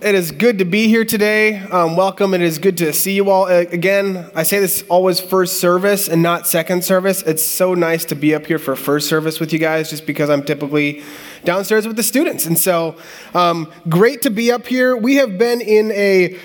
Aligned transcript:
it 0.00 0.14
is 0.14 0.30
good 0.30 0.58
to 0.58 0.64
be 0.64 0.86
here 0.86 1.04
today. 1.04 1.58
Um, 1.58 1.96
welcome. 1.96 2.32
It 2.32 2.40
is 2.40 2.58
good 2.58 2.76
to 2.78 2.92
see 2.92 3.14
you 3.14 3.30
all 3.30 3.46
uh, 3.46 3.64
again. 3.70 4.30
I 4.34 4.44
say 4.44 4.60
this 4.60 4.84
always 4.88 5.18
first 5.18 5.60
service 5.60 6.08
and 6.08 6.22
not 6.22 6.46
second 6.46 6.84
service. 6.84 7.22
It's 7.22 7.44
so 7.44 7.74
nice 7.74 8.04
to 8.06 8.14
be 8.14 8.34
up 8.34 8.46
here 8.46 8.58
for 8.58 8.76
first 8.76 9.08
service 9.08 9.40
with 9.40 9.52
you 9.52 9.58
guys, 9.58 9.90
just 9.90 10.06
because 10.06 10.30
I'm 10.30 10.44
typically 10.44 11.02
downstairs 11.44 11.86
with 11.86 11.96
the 11.96 12.02
students. 12.04 12.46
And 12.46 12.58
so, 12.58 12.96
um, 13.34 13.72
great 13.88 14.22
to 14.22 14.30
be 14.30 14.52
up 14.52 14.66
here. 14.66 14.96
We 14.96 15.16
have 15.16 15.36
been 15.36 15.60
in 15.60 15.90
a 15.92 16.38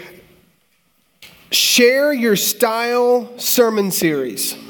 share 1.51 2.11
your 2.11 2.35
style 2.35 3.37
sermon 3.37 3.91
series. 3.91 4.62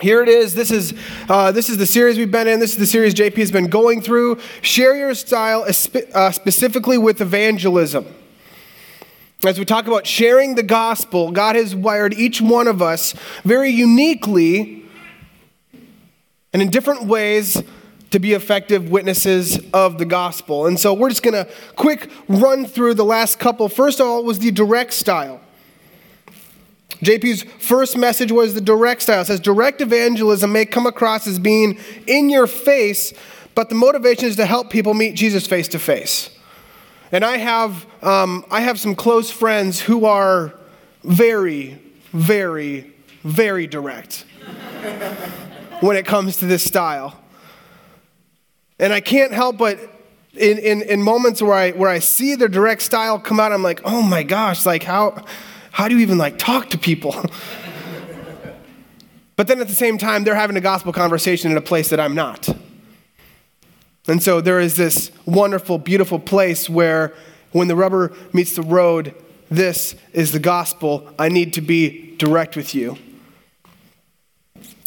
Here 0.00 0.22
it 0.22 0.30
is. 0.30 0.54
This 0.54 0.70
is, 0.70 0.94
uh, 1.28 1.52
this 1.52 1.68
is 1.68 1.76
the 1.76 1.84
series 1.84 2.16
we've 2.16 2.30
been 2.30 2.48
in. 2.48 2.58
This 2.58 2.72
is 2.72 2.78
the 2.78 2.86
series 2.86 3.12
JP 3.14 3.36
has 3.36 3.52
been 3.52 3.66
going 3.66 4.00
through. 4.00 4.38
Share 4.62 4.96
your 4.96 5.14
style, 5.14 5.66
uh, 6.14 6.30
specifically 6.30 6.96
with 6.96 7.20
evangelism. 7.20 8.06
As 9.44 9.58
we 9.58 9.66
talk 9.66 9.86
about 9.86 10.06
sharing 10.06 10.54
the 10.54 10.62
gospel, 10.62 11.30
God 11.32 11.54
has 11.54 11.74
wired 11.74 12.14
each 12.14 12.40
one 12.40 12.66
of 12.66 12.80
us 12.80 13.14
very 13.44 13.70
uniquely 13.70 14.84
and 16.52 16.62
in 16.62 16.70
different 16.70 17.04
ways 17.04 17.62
to 18.10 18.18
be 18.18 18.32
effective 18.32 18.90
witnesses 18.90 19.60
of 19.72 19.98
the 19.98 20.06
gospel. 20.06 20.66
And 20.66 20.80
so 20.80 20.94
we're 20.94 21.10
just 21.10 21.22
going 21.22 21.44
to 21.44 21.50
quick 21.76 22.10
run 22.26 22.64
through 22.64 22.94
the 22.94 23.04
last 23.04 23.38
couple. 23.38 23.68
First 23.68 24.00
of 24.00 24.06
all, 24.06 24.24
was 24.24 24.38
the 24.38 24.50
direct 24.50 24.94
style. 24.94 25.40
JP's 27.02 27.44
first 27.58 27.96
message 27.96 28.30
was 28.30 28.54
the 28.54 28.60
direct 28.60 29.02
style. 29.02 29.22
It 29.22 29.26
says 29.26 29.40
direct 29.40 29.80
evangelism 29.80 30.52
may 30.52 30.66
come 30.66 30.86
across 30.86 31.26
as 31.26 31.38
being 31.38 31.78
in 32.06 32.28
your 32.28 32.46
face, 32.46 33.12
but 33.54 33.68
the 33.68 33.74
motivation 33.74 34.26
is 34.26 34.36
to 34.36 34.46
help 34.46 34.70
people 34.70 34.92
meet 34.94 35.14
Jesus 35.14 35.46
face 35.46 35.68
to 35.68 35.78
face. 35.78 36.30
And 37.12 37.24
I 37.24 37.38
have, 37.38 37.86
um, 38.02 38.44
I 38.50 38.60
have 38.60 38.78
some 38.78 38.94
close 38.94 39.30
friends 39.30 39.80
who 39.80 40.04
are 40.04 40.54
very, 41.02 41.80
very, 42.12 42.92
very 43.24 43.66
direct 43.66 44.24
when 45.80 45.96
it 45.96 46.06
comes 46.06 46.36
to 46.38 46.46
this 46.46 46.62
style. 46.62 47.18
And 48.78 48.92
I 48.92 49.00
can't 49.00 49.32
help 49.32 49.58
but 49.58 49.78
in, 50.34 50.58
in, 50.58 50.82
in 50.82 51.02
moments 51.02 51.42
where 51.42 51.54
I, 51.54 51.72
where 51.72 51.90
I 51.90 51.98
see 51.98 52.34
the 52.34 52.48
direct 52.48 52.82
style 52.82 53.18
come 53.18 53.40
out, 53.40 53.52
I'm 53.52 53.62
like, 53.62 53.80
oh 53.84 54.02
my 54.02 54.22
gosh, 54.22 54.64
like 54.64 54.82
how 54.82 55.24
how 55.70 55.88
do 55.88 55.94
you 55.94 56.00
even 56.00 56.18
like 56.18 56.38
talk 56.38 56.70
to 56.70 56.78
people? 56.78 57.12
but 59.36 59.46
then 59.46 59.60
at 59.60 59.68
the 59.68 59.74
same 59.74 59.98
time, 59.98 60.24
they're 60.24 60.34
having 60.34 60.56
a 60.56 60.60
gospel 60.60 60.92
conversation 60.92 61.50
in 61.50 61.56
a 61.56 61.62
place 61.62 61.90
that 61.90 62.00
I'm 62.00 62.14
not. 62.14 62.48
And 64.08 64.22
so 64.22 64.40
there 64.40 64.60
is 64.60 64.76
this 64.76 65.12
wonderful, 65.26 65.78
beautiful 65.78 66.18
place 66.18 66.68
where 66.68 67.14
when 67.52 67.68
the 67.68 67.76
rubber 67.76 68.12
meets 68.32 68.56
the 68.56 68.62
road, 68.62 69.14
this 69.50 69.94
is 70.12 70.32
the 70.32 70.38
gospel. 70.38 71.12
I 71.18 71.28
need 71.28 71.52
to 71.54 71.60
be 71.60 72.16
direct 72.16 72.56
with 72.56 72.74
you. 72.74 72.96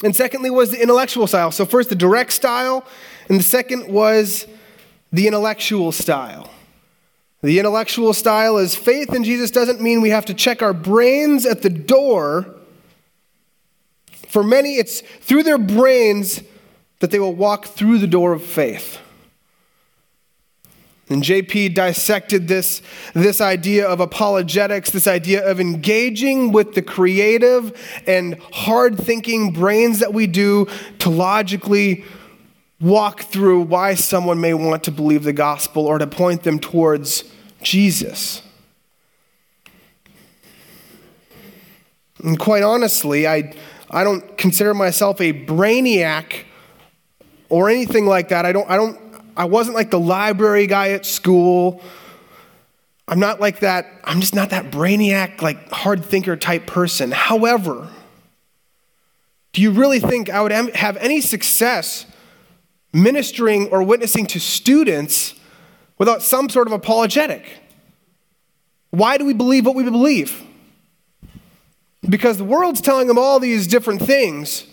And 0.04 0.16
secondly, 0.16 0.50
was 0.50 0.72
the 0.72 0.82
intellectual 0.82 1.28
style. 1.28 1.52
So, 1.52 1.66
first, 1.66 1.90
the 1.90 1.96
direct 1.96 2.34
style, 2.34 2.86
and 3.30 3.40
the 3.40 3.44
second 3.44 3.88
was 3.88 4.48
the 5.14 5.28
intellectual 5.28 5.92
style. 5.92 6.50
The 7.44 7.60
intellectual 7.60 8.14
style 8.14 8.58
is 8.58 8.74
faith 8.74 9.14
in 9.14 9.26
Jesus 9.26 9.52
doesn't 9.52 9.82
mean 9.82 10.00
we 10.00 10.12
have 10.12 10.26
to 10.28 10.34
check 10.34 10.62
our 10.62 10.74
brains 10.74 11.46
at 11.46 11.62
the 11.62 11.70
door. 11.70 12.56
For 14.30 14.46
many, 14.46 14.78
it's 14.78 15.02
through 15.02 15.44
their 15.44 15.58
brains 15.58 16.42
that 17.00 17.12
they 17.12 17.20
will 17.20 17.36
walk 17.36 17.66
through 17.66 17.98
the 17.98 18.08
door 18.08 18.32
of 18.32 18.42
faith. 18.42 18.98
And 21.10 21.22
JP 21.22 21.76
dissected 21.76 22.48
this, 22.48 22.82
this 23.14 23.42
idea 23.42 23.90
of 23.90 24.00
apologetics, 24.00 24.92
this 24.92 25.06
idea 25.06 25.46
of 25.46 25.60
engaging 25.60 26.54
with 26.54 26.76
the 26.76 26.82
creative 26.82 27.78
and 28.08 28.40
hard 28.54 28.98
thinking 28.98 29.52
brains 29.52 30.00
that 30.00 30.14
we 30.14 30.28
do 30.28 30.66
to 31.00 31.10
logically 31.10 32.06
walk 32.80 33.24
through 33.24 33.64
why 33.64 33.96
someone 33.96 34.40
may 34.40 34.54
want 34.54 34.86
to 34.86 34.92
believe 34.92 35.24
the 35.24 35.34
gospel 35.34 35.86
or 35.86 35.98
to 35.98 36.08
point 36.08 36.44
them 36.44 36.58
towards 36.58 37.33
Jesus. 37.64 38.42
And 42.24 42.40
quite 42.40 42.64
honestly, 42.64 43.28
I, 43.28 43.54
I 43.90 44.04
don't 44.04 44.38
consider 44.38 44.74
myself 44.74 45.20
a 45.20 45.34
brainiac 45.34 46.46
or 47.50 47.70
anything 47.70 48.06
like 48.06 48.30
that. 48.30 48.46
I 48.46 48.52
don't, 48.52 48.70
I 48.70 48.76
don't, 48.76 49.00
I 49.36 49.46
wasn't 49.46 49.76
like 49.76 49.92
the 49.92 50.00
library 50.00 50.68
guy 50.68 50.92
at 50.92 51.06
school. 51.06 51.82
I'm 53.08 53.20
not 53.20 53.42
like 53.42 53.60
that, 53.60 53.88
I'm 54.06 54.22
just 54.22 54.34
not 54.34 54.52
that 54.52 54.72
brainiac, 54.72 55.42
like 55.42 55.70
hard 55.72 56.06
thinker 56.06 56.38
type 56.38 56.66
person. 56.66 57.12
However, 57.12 57.90
do 59.52 59.62
you 59.62 59.72
really 59.72 60.00
think 60.00 60.30
I 60.30 60.42
would 60.42 60.52
have 60.52 60.98
any 60.98 61.22
success 61.22 62.06
ministering 62.94 63.68
or 63.70 63.84
witnessing 63.84 64.26
to 64.28 64.40
students 64.40 65.36
without 65.98 66.22
some 66.22 66.50
sort 66.50 66.68
of 66.68 66.74
apologetic. 66.74 67.46
Why 68.90 69.18
do 69.18 69.26
we 69.26 69.34
believe 69.34 69.66
what 69.66 69.76
we 69.76 69.84
believe? 69.84 70.44
Because 72.08 72.38
the 72.38 72.44
world's 72.44 72.82
telling 72.82 73.08
them 73.08 73.18
all 73.18 73.40
these 73.40 73.66
different 73.66 74.02
things. 74.02 74.66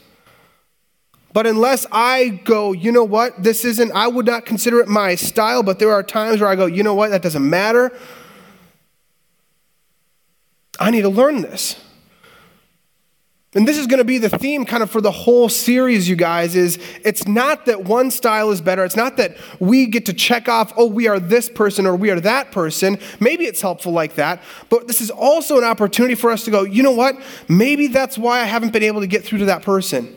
But 1.33 1.47
unless 1.47 1.87
I 1.93 2.41
go, 2.45 2.73
you 2.73 2.91
know 2.91 3.05
what, 3.05 3.43
this 3.43 3.65
isn't, 3.65 3.93
I 3.93 4.09
would 4.09 4.27
not 4.27 4.45
consider 4.45 4.81
it 4.81 4.89
my 4.89 5.15
style, 5.15 5.63
but 5.63 5.79
there 5.79 5.93
are 5.93 6.03
times 6.03 6.41
where 6.41 6.51
I 6.51 6.57
go, 6.57 6.67
you 6.67 6.83
know 6.83 6.95
what, 6.95 7.11
that 7.11 7.23
doesn't 7.23 7.49
matter. 7.49 7.93
I 10.81 10.91
need 10.91 11.03
to 11.03 11.09
learn 11.09 11.43
this. 11.43 11.77
And 13.53 13.67
this 13.67 13.79
is 13.79 13.89
going 13.89 13.99
to 13.99 14.05
be 14.05 14.19
the 14.19 14.29
theme 14.29 14.65
kind 14.65 14.81
of 14.81 14.93
for 14.93 15.01
the 15.01 15.11
whole 15.11 15.49
series, 15.49 16.09
you 16.09 16.15
guys, 16.15 16.55
is 16.55 16.79
it's 17.03 17.27
not 17.27 17.67
that 17.67 17.83
one 17.83 18.13
style 18.13 18.53
is 18.53 18.61
better. 18.61 18.85
It's 18.85 18.95
not 18.95 19.17
that 19.17 19.37
we 19.59 19.87
get 19.87 20.07
to 20.07 20.13
check 20.13 20.49
off, 20.49 20.73
oh, 20.77 20.87
we 20.87 21.09
are 21.09 21.19
this 21.19 21.49
person 21.49 21.85
or 21.85 21.97
we 21.97 22.11
are 22.11 22.21
that 22.21 22.53
person. 22.53 22.97
Maybe 23.19 23.47
it's 23.47 23.61
helpful 23.61 23.91
like 23.91 24.15
that. 24.15 24.41
But 24.69 24.87
this 24.87 25.01
is 25.01 25.11
also 25.11 25.59
an 25.59 25.65
opportunity 25.65 26.15
for 26.15 26.31
us 26.31 26.45
to 26.45 26.53
go, 26.53 26.63
you 26.63 26.85
know 26.85 26.93
what? 26.93 27.17
Maybe 27.49 27.89
that's 27.89 28.17
why 28.17 28.41
I 28.41 28.45
haven't 28.45 28.73
been 28.73 28.85
able 28.85 29.01
to 29.01 29.09
get 29.09 29.25
through 29.25 29.41
to 29.41 29.47
that 29.47 29.63
person. 29.63 30.17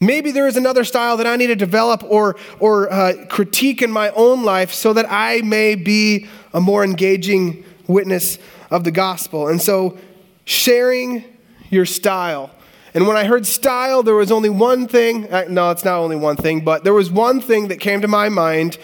Maybe 0.00 0.30
there 0.30 0.46
is 0.46 0.56
another 0.56 0.84
style 0.84 1.16
that 1.16 1.26
I 1.26 1.34
need 1.34 1.48
to 1.48 1.56
develop 1.56 2.04
or, 2.04 2.36
or 2.60 2.92
uh, 2.92 3.26
critique 3.28 3.82
in 3.82 3.90
my 3.90 4.10
own 4.10 4.44
life 4.44 4.72
so 4.72 4.92
that 4.92 5.06
I 5.10 5.40
may 5.40 5.74
be 5.74 6.28
a 6.52 6.60
more 6.60 6.84
engaging 6.84 7.64
witness 7.88 8.38
of 8.70 8.84
the 8.84 8.90
gospel. 8.92 9.48
And 9.48 9.60
so, 9.60 9.98
sharing 10.44 11.24
your 11.70 11.86
style. 11.86 12.50
And 12.94 13.08
when 13.08 13.16
I 13.16 13.24
heard 13.24 13.44
style, 13.44 14.02
there 14.02 14.14
was 14.14 14.30
only 14.30 14.50
one 14.50 14.86
thing. 14.86 15.32
Uh, 15.32 15.46
no, 15.48 15.70
it's 15.70 15.84
not 15.84 15.98
only 15.98 16.16
one 16.16 16.36
thing, 16.36 16.62
but 16.62 16.84
there 16.84 16.94
was 16.94 17.10
one 17.10 17.40
thing 17.40 17.68
that 17.68 17.80
came 17.80 18.00
to 18.02 18.08
my 18.08 18.28
mind. 18.28 18.78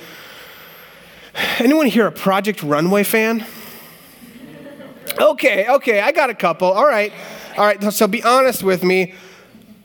Anyone 1.58 1.86
here 1.86 2.06
a 2.06 2.12
Project 2.12 2.62
Runway 2.62 3.04
fan? 3.04 3.46
Okay, 5.20 5.68
okay, 5.68 6.00
I 6.00 6.12
got 6.12 6.30
a 6.30 6.34
couple. 6.34 6.68
All 6.68 6.86
right, 6.86 7.12
all 7.56 7.64
right. 7.64 7.92
So 7.92 8.06
be 8.08 8.22
honest 8.22 8.62
with 8.62 8.82
me. 8.82 9.14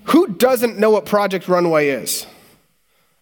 Who 0.05 0.27
doesn't 0.27 0.77
know 0.77 0.91
what 0.91 1.05
Project 1.05 1.47
Runway 1.47 1.89
is? 1.89 2.27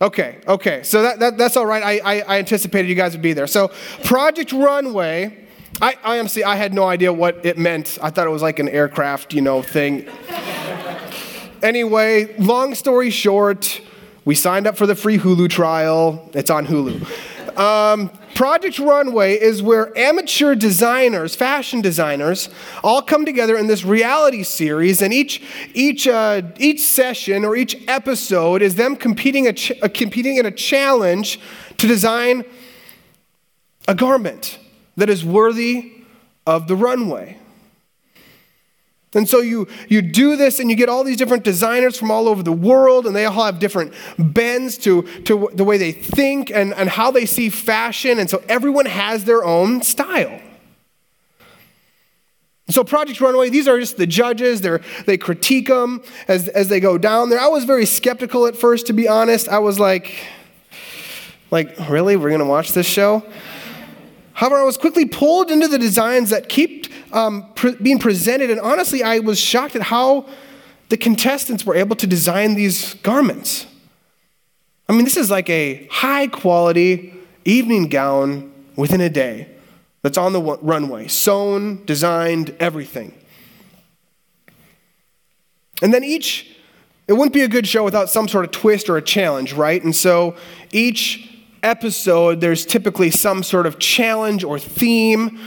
Okay, 0.02 0.41
okay. 0.47 0.84
So 0.84 1.02
that, 1.02 1.20
that 1.20 1.38
that's 1.38 1.56
all 1.56 1.66
right. 1.66 1.81
I, 1.81 2.00
I, 2.00 2.20
I 2.22 2.40
anticipated 2.40 2.90
you 2.90 2.96
guys 2.96 3.14
would 3.14 3.22
be 3.22 3.31
there. 3.31 3.47
So 3.47 3.70
Project 4.03 4.52
Runway 4.52 5.47
I, 5.81 5.95
I 6.03 6.19
honestly, 6.19 6.44
I 6.44 6.56
had 6.56 6.73
no 6.73 6.85
idea 6.88 7.11
what 7.11 7.45
it 7.45 7.57
meant. 7.57 7.97
I 8.01 8.09
thought 8.09 8.28
it 8.28 8.31
was 8.31 8.41
like 8.41 8.59
an 8.59 8.69
aircraft, 8.69 9.34
you 9.34 9.41
know, 9.41 9.61
thing. 9.61 10.07
anyway, 11.61 12.35
long 12.38 12.75
story 12.75 13.09
short, 13.09 13.81
we 14.25 14.35
signed 14.35 14.67
up 14.67 14.78
for 14.78 14.85
the 14.85 14.95
free 14.95 15.17
Hulu 15.17 15.50
trial. 15.50 16.29
It's 16.34 16.50
on 16.50 16.67
Hulu. 16.67 17.57
Um, 17.57 18.09
Project 18.34 18.79
Runway 18.79 19.39
is 19.39 19.61
where 19.61 19.96
amateur 19.97 20.55
designers, 20.55 21.35
fashion 21.35 21.81
designers, 21.81 22.49
all 22.84 23.02
come 23.02 23.25
together 23.25 23.55
in 23.55 23.67
this 23.67 23.84
reality 23.84 24.41
series, 24.41 25.03
and 25.03 25.14
each 25.14 25.43
each 25.75 26.08
uh, 26.08 26.41
each 26.58 26.81
session 26.81 27.46
or 27.46 27.55
each 27.55 27.78
episode 27.87 28.64
is 28.64 28.73
them 28.73 28.96
competing 28.96 29.47
a 29.47 29.53
ch- 29.53 29.73
uh, 29.84 29.90
competing 29.93 30.37
in 30.37 30.47
a 30.47 30.52
challenge 30.52 31.40
to 31.78 31.85
design 31.85 32.43
a 33.87 33.93
garment 33.93 34.58
that 34.95 35.09
is 35.09 35.25
worthy 35.25 35.93
of 36.45 36.67
the 36.67 36.75
runway. 36.75 37.37
And 39.16 39.29
so 39.29 39.41
you, 39.41 39.67
you 39.90 40.01
do 40.01 40.35
this 40.35 40.59
and 40.59 40.69
you 40.69 40.75
get 40.75 40.90
all 40.90 41.03
these 41.03 41.17
different 41.17 41.43
designers 41.43 41.97
from 41.97 42.09
all 42.09 42.28
over 42.28 42.41
the 42.41 42.51
world, 42.51 43.05
and 43.05 43.16
they 43.16 43.25
all 43.25 43.45
have 43.45 43.59
different 43.59 43.93
bends 44.17 44.78
to, 44.79 45.03
to 45.25 45.49
the 45.53 45.63
way 45.63 45.78
they 45.78 45.91
think 45.91 46.49
and, 46.49 46.73
and 46.73 46.90
how 46.90 47.11
they 47.11 47.25
see 47.25 47.49
fashion. 47.49 48.17
And 48.17 48.29
so 48.29 48.43
everyone 48.49 48.87
has 48.87 49.25
their 49.25 49.43
own 49.43 49.84
style. 49.84 50.41
So, 52.69 52.84
Project 52.84 53.19
Runway, 53.19 53.49
these 53.49 53.67
are 53.67 53.78
just 53.78 53.97
the 53.97 54.07
judges. 54.07 54.61
They're, 54.61 54.81
they 55.05 55.17
critique 55.17 55.67
them 55.67 56.01
as, 56.29 56.47
as 56.47 56.69
they 56.69 56.79
go 56.79 56.97
down 56.97 57.29
there. 57.29 57.39
I 57.39 57.47
was 57.47 57.66
very 57.66 57.85
skeptical 57.85 58.47
at 58.47 58.55
first, 58.55 58.87
to 58.87 58.93
be 58.93 59.07
honest. 59.07 59.49
I 59.49 59.59
was 59.59 59.79
like, 59.79 60.25
like, 61.51 61.78
really? 61.89 62.16
We're 62.16 62.29
going 62.29 62.39
to 62.39 62.46
watch 62.46 62.72
this 62.72 62.87
show? 62.87 63.22
However, 64.34 64.58
I 64.58 64.64
was 64.64 64.78
quickly 64.78 65.06
pulled 65.06 65.52
into 65.52 65.68
the 65.68 65.78
designs 65.78 66.32
that 66.32 66.50
kept 66.50 66.90
um, 67.12 67.52
pre- 67.53 67.76
being 67.76 68.00
presented, 68.00 68.50
and 68.50 68.59
honestly, 68.59 69.03
I 69.03 69.20
was 69.20 69.40
shocked 69.40 69.76
at 69.76 69.84
how 69.84 70.26
the 70.90 70.97
contestants 70.97 71.66
were 71.66 71.76
able 71.76 71.96
to 71.97 72.08
design 72.08 72.56
these 72.56 72.96
garments. 72.96 73.68
I 74.90 74.94
mean, 74.94 75.06
this 75.06 75.18
is 75.18 75.32
like 75.32 75.50
a 75.50 75.88
high 75.88 76.28
quality 76.28 77.14
evening 77.46 77.88
gown 77.88 78.52
within 78.76 79.02
a 79.02 79.09
day 79.09 79.50
that's 80.02 80.18
on 80.18 80.34
the 80.34 80.41
runway, 80.41 81.08
sewn, 81.08 81.84
designed, 81.85 82.56
everything. 82.59 83.14
And 85.82 85.94
then 85.94 86.03
each, 86.03 86.56
it 87.08 87.14
wouldn't 87.14 87.34
be 87.34 87.41
a 87.41 87.47
good 87.47 87.68
show 87.68 87.84
without 87.84 88.09
some 88.09 88.28
sort 88.28 88.46
of 88.46 88.52
twist 88.52 88.90
or 88.90 88.97
a 88.97 89.02
challenge, 89.02 89.53
right? 89.53 89.82
And 89.84 89.96
so 89.96 90.35
each 90.72 91.33
episode, 91.63 92.41
there's 92.41 92.65
typically 92.65 93.09
some 93.09 93.41
sort 93.41 93.65
of 93.65 93.79
challenge 93.79 94.43
or 94.43 94.59
theme. 94.59 95.39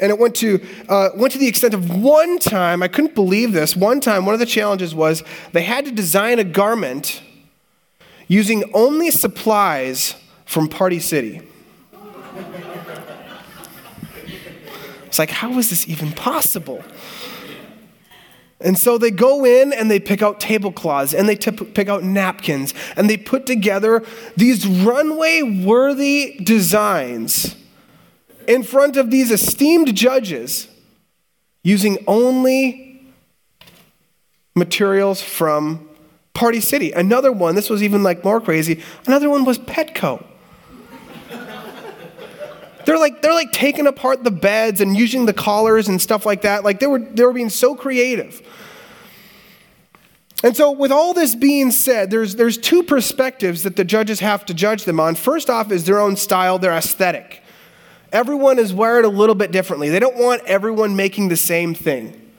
And 0.00 0.10
it 0.10 0.18
went 0.18 0.36
to, 0.36 0.64
uh, 0.88 1.10
went 1.16 1.32
to 1.32 1.38
the 1.38 1.48
extent 1.48 1.74
of 1.74 1.90
one 1.90 2.38
time, 2.38 2.82
I 2.82 2.88
couldn't 2.88 3.14
believe 3.14 3.52
this, 3.52 3.76
one 3.76 4.00
time, 4.00 4.26
one 4.26 4.34
of 4.34 4.40
the 4.40 4.46
challenges 4.46 4.94
was 4.94 5.22
they 5.52 5.62
had 5.62 5.84
to 5.86 5.90
design 5.90 6.38
a 6.38 6.44
garment 6.44 7.20
using 8.28 8.64
only 8.74 9.10
supplies 9.10 10.14
from 10.44 10.68
Party 10.68 11.00
City. 11.00 11.42
It's 15.06 15.18
like, 15.18 15.30
how 15.30 15.58
is 15.58 15.70
this 15.70 15.88
even 15.88 16.12
possible? 16.12 16.84
And 18.60 18.76
so 18.76 18.98
they 18.98 19.12
go 19.12 19.44
in 19.44 19.72
and 19.72 19.90
they 19.90 20.00
pick 20.00 20.20
out 20.20 20.40
tablecloths 20.40 21.14
and 21.14 21.28
they 21.28 21.36
pick 21.36 21.88
out 21.88 22.02
napkins 22.02 22.74
and 22.96 23.08
they 23.08 23.16
put 23.16 23.46
together 23.46 24.04
these 24.36 24.66
runway 24.66 25.42
worthy 25.42 26.40
designs 26.42 27.54
in 28.48 28.64
front 28.64 28.96
of 28.96 29.10
these 29.10 29.30
esteemed 29.30 29.94
judges 29.94 30.66
using 31.62 32.02
only 32.08 33.00
materials 34.56 35.22
from 35.22 35.88
Party 36.34 36.60
City. 36.60 36.90
Another 36.92 37.30
one, 37.30 37.54
this 37.54 37.70
was 37.70 37.82
even 37.82 38.02
like 38.02 38.24
more 38.24 38.40
crazy, 38.40 38.82
another 39.06 39.30
one 39.30 39.44
was 39.44 39.58
Petco. 39.58 40.24
They're 42.88 42.96
like 42.96 43.20
they're 43.20 43.34
like 43.34 43.52
taking 43.52 43.86
apart 43.86 44.24
the 44.24 44.30
beds 44.30 44.80
and 44.80 44.96
using 44.96 45.26
the 45.26 45.34
collars 45.34 45.88
and 45.88 46.00
stuff 46.00 46.24
like 46.24 46.40
that. 46.40 46.64
Like 46.64 46.80
they 46.80 46.86
were 46.86 46.98
they 46.98 47.22
were 47.22 47.34
being 47.34 47.50
so 47.50 47.74
creative. 47.74 48.40
And 50.42 50.56
so, 50.56 50.70
with 50.70 50.90
all 50.90 51.12
this 51.12 51.34
being 51.34 51.70
said, 51.70 52.10
there's, 52.10 52.36
there's 52.36 52.56
two 52.56 52.82
perspectives 52.84 53.64
that 53.64 53.76
the 53.76 53.84
judges 53.84 54.20
have 54.20 54.46
to 54.46 54.54
judge 54.54 54.84
them 54.84 55.00
on. 55.00 55.16
First 55.16 55.50
off, 55.50 55.70
is 55.70 55.84
their 55.84 55.98
own 55.98 56.16
style, 56.16 56.58
their 56.58 56.72
aesthetic. 56.72 57.42
Everyone 58.10 58.58
is 58.58 58.72
wired 58.72 59.04
a 59.04 59.08
little 59.08 59.34
bit 59.34 59.50
differently. 59.50 59.90
They 59.90 59.98
don't 59.98 60.16
want 60.16 60.42
everyone 60.46 60.96
making 60.96 61.28
the 61.28 61.36
same 61.36 61.74
thing. 61.74 62.30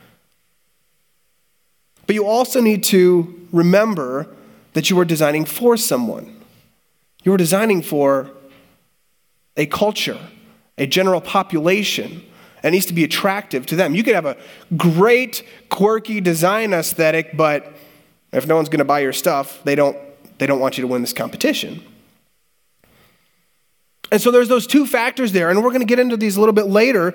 But 2.08 2.16
you 2.16 2.26
also 2.26 2.60
need 2.60 2.84
to 2.86 3.48
remember 3.52 4.34
that 4.74 4.90
you 4.90 4.98
are 4.98 5.06
designing 5.06 5.46
for 5.46 5.78
someone. 5.78 6.42
You 7.24 7.34
are 7.34 7.38
designing 7.38 7.82
for 7.84 8.32
a 9.58 9.66
culture, 9.66 10.18
a 10.80 10.88
general 10.88 11.22
population. 11.22 12.24
It 12.64 12.72
needs 12.72 12.88
to 12.88 12.94
be 12.94 13.04
attractive 13.04 13.66
to 13.68 13.76
them. 13.76 13.96
You 13.96 14.04
could 14.04 14.16
have 14.16 14.26
a 14.26 14.38
great, 14.76 15.44
quirky 15.70 16.20
design 16.20 16.74
aesthetic, 16.74 17.38
but 17.38 17.72
if 18.32 18.48
no 18.48 18.56
one's 18.56 18.70
going 18.70 18.80
to 18.80 18.86
buy 18.86 19.00
your 19.00 19.14
stuff, 19.14 19.62
they 19.64 19.76
don't, 19.76 19.98
they 20.40 20.46
don't 20.46 20.60
want 20.60 20.78
you 20.78 20.82
to 20.82 20.88
win 20.88 21.02
this 21.02 21.14
competition. 21.14 21.84
And 24.12 24.22
so 24.22 24.32
there's 24.32 24.50
those 24.50 24.66
two 24.66 24.86
factors 24.86 25.32
there, 25.32 25.50
and 25.50 25.64
we're 25.64 25.70
going 25.70 25.82
to 25.82 25.86
get 25.86 26.00
into 26.00 26.18
these 26.18 26.36
a 26.36 26.40
little 26.40 26.54
bit 26.54 26.68
later. 26.68 27.14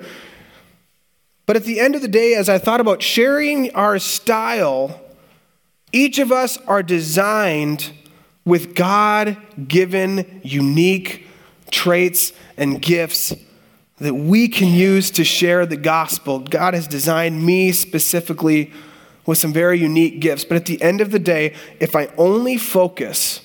But 1.45 1.55
at 1.55 1.63
the 1.63 1.79
end 1.79 1.95
of 1.95 2.01
the 2.01 2.07
day, 2.07 2.33
as 2.33 2.49
I 2.49 2.57
thought 2.57 2.79
about 2.79 3.01
sharing 3.01 3.73
our 3.75 3.99
style, 3.99 4.99
each 5.91 6.17
of 6.19 6.31
us 6.31 6.57
are 6.65 6.81
designed 6.81 7.91
with 8.45 8.75
God 8.75 9.37
given 9.67 10.41
unique 10.43 11.27
traits 11.71 12.31
and 12.57 12.81
gifts 12.81 13.33
that 13.97 14.13
we 14.13 14.47
can 14.47 14.73
use 14.73 15.09
to 15.11 15.23
share 15.23 15.65
the 15.65 15.77
gospel. 15.77 16.39
God 16.39 16.73
has 16.73 16.87
designed 16.87 17.45
me 17.45 17.71
specifically 17.71 18.71
with 19.25 19.37
some 19.37 19.53
very 19.53 19.79
unique 19.79 20.19
gifts. 20.19 20.43
But 20.43 20.57
at 20.57 20.65
the 20.65 20.81
end 20.81 21.01
of 21.01 21.11
the 21.11 21.19
day, 21.19 21.53
if 21.79 21.95
I 21.95 22.07
only 22.17 22.57
focus 22.57 23.41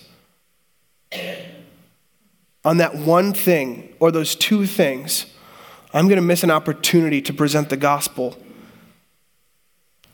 on 2.64 2.76
that 2.78 2.96
one 2.96 3.32
thing 3.32 3.94
or 4.00 4.10
those 4.10 4.34
two 4.34 4.66
things, 4.66 5.26
I'm 5.94 6.06
going 6.06 6.20
to 6.20 6.26
miss 6.26 6.42
an 6.42 6.50
opportunity 6.50 7.22
to 7.22 7.32
present 7.32 7.68
the 7.68 7.76
gospel 7.76 8.36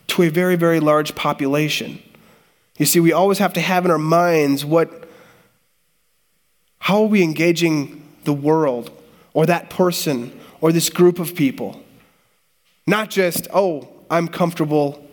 to 0.09 0.23
a 0.23 0.29
very, 0.29 0.57
very 0.57 0.81
large 0.81 1.15
population. 1.15 2.03
You 2.79 2.87
see, 2.87 3.01
we 3.01 3.13
always 3.13 3.39
have 3.39 3.55
to 3.55 3.61
have 3.61 3.85
in 3.85 3.91
our 3.91 3.99
minds 3.99 4.65
what, 4.65 5.09
how 6.79 7.03
are 7.03 7.09
we 7.09 7.23
engaging 7.23 8.07
the 8.25 8.33
world 8.33 8.91
or 9.37 9.45
that 9.45 9.69
person 9.69 10.33
or 10.63 10.73
this 10.73 10.89
group 10.89 11.19
of 11.19 11.35
people? 11.35 11.79
Not 12.87 13.11
just, 13.11 13.47
oh, 13.53 13.87
I'm 14.11 14.29
comfortable 14.29 15.07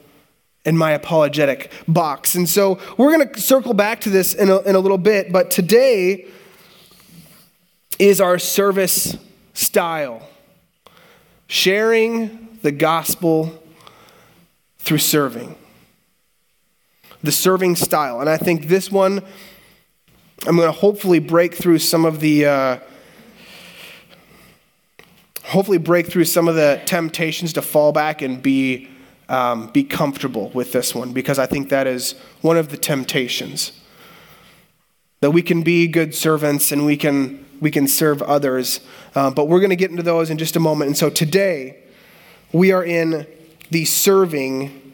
in 0.63 0.77
my 0.77 0.91
apologetic 0.91 1.69
box. 1.89 2.33
And 2.33 2.47
so 2.47 2.79
we're 2.97 3.11
going 3.11 3.27
to 3.27 3.41
circle 3.41 3.73
back 3.73 3.99
to 4.01 4.09
this 4.09 4.33
in 4.33 4.49
a, 4.49 4.59
in 4.61 4.75
a 4.75 4.79
little 4.79 4.97
bit, 4.97 5.33
but 5.33 5.51
today 5.51 6.25
is 7.99 8.21
our 8.21 8.39
service 8.39 9.17
style 9.53 10.25
sharing 11.47 12.57
the 12.61 12.71
gospel 12.71 13.61
through 14.77 14.99
serving. 14.99 15.53
The 17.23 17.33
serving 17.33 17.75
style. 17.75 18.21
And 18.21 18.29
I 18.29 18.37
think 18.37 18.69
this 18.69 18.89
one, 18.89 19.21
I'm 20.47 20.55
going 20.55 20.67
to 20.67 20.71
hopefully 20.71 21.19
break 21.19 21.55
through 21.55 21.79
some 21.79 22.05
of 22.05 22.21
the. 22.21 22.45
Uh, 22.45 22.79
hopefully 25.43 25.77
break 25.77 26.07
through 26.07 26.25
some 26.25 26.47
of 26.47 26.55
the 26.55 26.81
temptations 26.85 27.53
to 27.53 27.61
fall 27.61 27.91
back 27.91 28.21
and 28.21 28.41
be 28.41 28.89
um, 29.29 29.67
be 29.67 29.83
comfortable 29.83 30.49
with 30.53 30.71
this 30.73 30.93
one 30.93 31.13
because 31.13 31.39
I 31.39 31.45
think 31.45 31.69
that 31.69 31.87
is 31.87 32.13
one 32.41 32.57
of 32.57 32.69
the 32.69 32.77
temptations. 32.77 33.71
That 35.21 35.31
we 35.31 35.41
can 35.41 35.63
be 35.63 35.87
good 35.87 36.13
servants 36.13 36.71
and 36.71 36.85
we 36.85 36.97
can, 36.97 37.45
we 37.61 37.71
can 37.71 37.87
serve 37.87 38.21
others. 38.21 38.81
Uh, 39.15 39.31
but 39.31 39.47
we're 39.47 39.59
going 39.59 39.69
to 39.69 39.75
get 39.75 39.89
into 39.89 40.03
those 40.03 40.29
in 40.29 40.37
just 40.37 40.55
a 40.55 40.59
moment. 40.59 40.89
And 40.89 40.97
so 40.97 41.09
today, 41.09 41.77
we 42.51 42.71
are 42.71 42.83
in 42.83 43.25
the 43.71 43.85
serving 43.85 44.93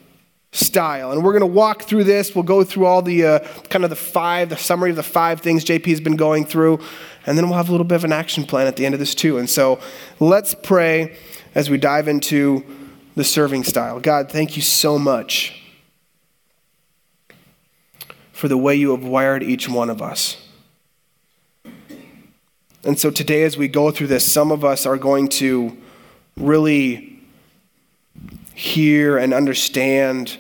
style. 0.52 1.12
And 1.12 1.24
we're 1.24 1.34
going 1.34 1.42
to 1.42 1.48
walk 1.48 1.84
through 1.84 2.06
this. 2.06 2.34
We'll 2.34 2.44
go 2.44 2.64
through 2.64 2.86
all 2.86 3.02
the 3.02 3.26
uh, 3.26 3.40
kind 3.70 3.84
of 3.84 3.90
the 3.90 3.96
five, 3.96 4.50
the 4.50 4.58
summary 4.58 4.90
of 4.90 4.96
the 4.96 5.04
five 5.04 5.42
things 5.42 5.64
JP 5.66 5.86
has 5.88 6.00
been 6.00 6.16
going 6.16 6.46
through. 6.46 6.80
And 7.30 7.38
then 7.38 7.48
we'll 7.48 7.58
have 7.58 7.70
a 7.70 7.72
little 7.72 7.86
bit 7.86 7.94
of 7.94 8.04
an 8.04 8.12
action 8.12 8.44
plan 8.44 8.66
at 8.66 8.76
the 8.76 8.88
end 8.88 8.96
of 8.96 9.00
this, 9.00 9.14
too. 9.14 9.38
And 9.38 9.48
so 9.48 9.80
let's 10.20 10.56
pray 10.56 11.16
as 11.54 11.70
we 11.70 11.78
dive 11.78 12.08
into 12.08 12.66
the 13.16 13.24
serving 13.24 13.66
style. 13.66 14.00
God, 14.00 14.32
thank 14.32 14.56
you 14.56 14.64
so 14.64 14.98
much 14.98 15.62
for 18.32 18.48
the 18.48 18.58
way 18.58 18.74
you 18.74 18.90
have 18.90 19.04
wired 19.04 19.44
each 19.44 19.70
one 19.70 19.92
of 19.92 20.02
us. 20.02 20.38
And 22.84 22.98
so 22.98 23.12
today, 23.12 23.44
as 23.44 23.56
we 23.56 23.68
go 23.68 23.92
through 23.92 24.08
this, 24.08 24.30
some 24.30 24.52
of 24.52 24.66
us 24.66 24.88
are 24.88 24.98
going 24.98 25.28
to 25.28 25.78
really 26.36 27.22
hear 28.56 29.20
and 29.20 29.36
understand 29.36 30.36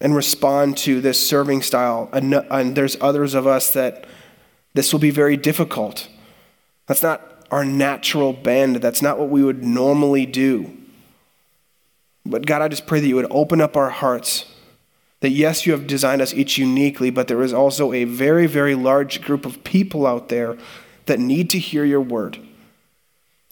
and 0.00 0.14
respond 0.14 0.76
to 0.76 1.00
this 1.00 1.18
serving 1.18 1.62
style. 1.62 2.08
And, 2.12 2.76
there's 2.76 2.96
others 3.00 3.34
of 3.34 3.48
us 3.48 3.72
that 3.72 4.04
this 4.74 4.92
will 4.92 5.00
be 5.00 5.10
very 5.10 5.36
difficult. 5.36 6.08
That's 6.86 7.02
not 7.02 7.46
our 7.50 7.64
natural 7.64 8.32
bend, 8.32 8.76
that's 8.76 9.02
not 9.02 9.18
what 9.18 9.28
we 9.28 9.42
would 9.42 9.64
normally 9.64 10.26
do. 10.26 10.76
But 12.24 12.46
God, 12.46 12.62
I 12.62 12.68
just 12.68 12.86
pray 12.86 13.00
that 13.00 13.08
you 13.08 13.16
would 13.16 13.30
open 13.30 13.60
up 13.60 13.76
our 13.76 13.90
hearts. 13.90 14.44
That 15.20 15.30
yes, 15.30 15.66
you 15.66 15.72
have 15.72 15.86
designed 15.86 16.22
us 16.22 16.32
each 16.32 16.56
uniquely, 16.58 17.10
but 17.10 17.28
there 17.28 17.42
is 17.42 17.52
also 17.52 17.92
a 17.92 18.04
very, 18.04 18.46
very 18.46 18.74
large 18.74 19.20
group 19.20 19.44
of 19.44 19.64
people 19.64 20.06
out 20.06 20.28
there 20.28 20.56
that 21.06 21.18
need 21.18 21.50
to 21.50 21.58
hear 21.58 21.84
your 21.84 22.00
word. 22.00 22.38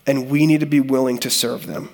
And 0.07 0.31
we 0.31 0.47
need 0.47 0.61
to 0.61 0.67
be 0.67 0.81
willing 0.81 1.19
to 1.19 1.29
serve 1.29 1.67
them. 1.67 1.91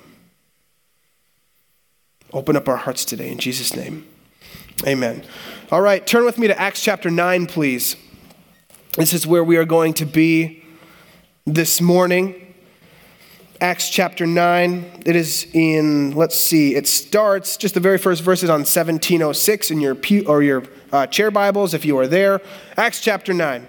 Open 2.31 2.55
up 2.55 2.69
our 2.69 2.77
hearts 2.77 3.03
today 3.03 3.31
in 3.31 3.37
Jesus' 3.37 3.75
name. 3.75 4.07
Amen. 4.85 5.23
All 5.71 5.81
right, 5.81 6.05
turn 6.05 6.25
with 6.25 6.37
me 6.37 6.47
to 6.47 6.59
Acts 6.59 6.81
chapter 6.81 7.09
9, 7.09 7.45
please. 7.47 7.95
This 8.95 9.13
is 9.13 9.27
where 9.27 9.43
we 9.43 9.57
are 9.57 9.65
going 9.65 9.93
to 9.95 10.05
be 10.05 10.63
this 11.45 11.81
morning. 11.81 12.53
Acts 13.59 13.89
chapter 13.89 14.25
9. 14.25 15.03
It 15.05 15.17
is 15.17 15.47
in, 15.51 16.15
let's 16.15 16.39
see, 16.39 16.75
it 16.75 16.87
starts, 16.87 17.57
just 17.57 17.73
the 17.73 17.81
very 17.81 17.97
first 17.97 18.23
verses 18.23 18.49
on 18.49 18.61
1706 18.61 19.69
in 19.69 19.81
your, 19.81 19.95
pew, 19.95 20.23
or 20.27 20.41
your 20.41 20.63
uh, 20.93 21.07
chair 21.07 21.29
Bibles, 21.29 21.73
if 21.73 21.83
you 21.83 21.97
are 21.99 22.07
there. 22.07 22.39
Acts 22.77 23.01
chapter 23.01 23.33
9, 23.33 23.67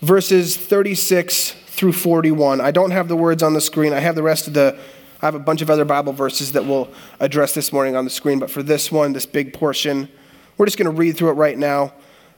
verses 0.00 0.56
36 0.56 1.52
through 1.66 1.92
41. 1.92 2.60
I 2.60 2.72
don't 2.72 2.90
have 2.90 3.06
the 3.06 3.14
words 3.14 3.40
on 3.40 3.54
the 3.54 3.60
screen. 3.60 3.92
I 3.92 4.00
have 4.00 4.16
the 4.16 4.24
rest 4.24 4.48
of 4.48 4.54
the, 4.54 4.76
I 5.20 5.26
have 5.26 5.36
a 5.36 5.38
bunch 5.38 5.62
of 5.62 5.70
other 5.70 5.84
Bible 5.84 6.12
verses 6.12 6.50
that 6.52 6.64
we'll 6.64 6.88
address 7.20 7.54
this 7.54 7.72
morning 7.72 7.94
on 7.94 8.02
the 8.02 8.10
screen. 8.10 8.40
But 8.40 8.50
for 8.50 8.64
this 8.64 8.90
one, 8.90 9.12
this 9.12 9.26
big 9.26 9.52
portion, 9.52 10.08
we're 10.58 10.66
just 10.66 10.76
going 10.76 10.92
to 10.92 10.98
read 10.98 11.16
through 11.16 11.30
it 11.30 11.34
right 11.34 11.56
now 11.56 11.92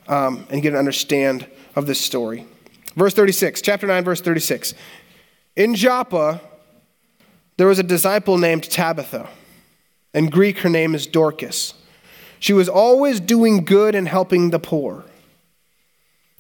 um, 0.09 0.47
and 0.51 0.63
get 0.63 0.73
an 0.73 0.79
understand 0.79 1.47
of 1.77 1.87
this 1.87 2.01
story. 2.01 2.47
Verse 2.97 3.15
36, 3.15 3.61
chapter 3.63 3.87
9, 3.87 4.05
verse 4.05 4.21
36. 4.21 4.75
In 5.57 5.75
Joppa, 5.75 6.41
there 7.57 7.67
was 7.67 7.79
a 7.79 7.85
disciple 7.85 8.39
named 8.39 8.65
Tabitha. 8.65 9.29
In 10.13 10.31
Greek, 10.31 10.59
her 10.59 10.69
name 10.69 10.95
is 10.95 11.07
Dorcas. 11.07 11.75
She 12.39 12.53
was 12.53 12.69
always 12.69 13.21
doing 13.21 13.65
good 13.65 13.95
and 13.95 14.07
helping 14.07 14.51
the 14.51 14.59
poor. 14.59 15.05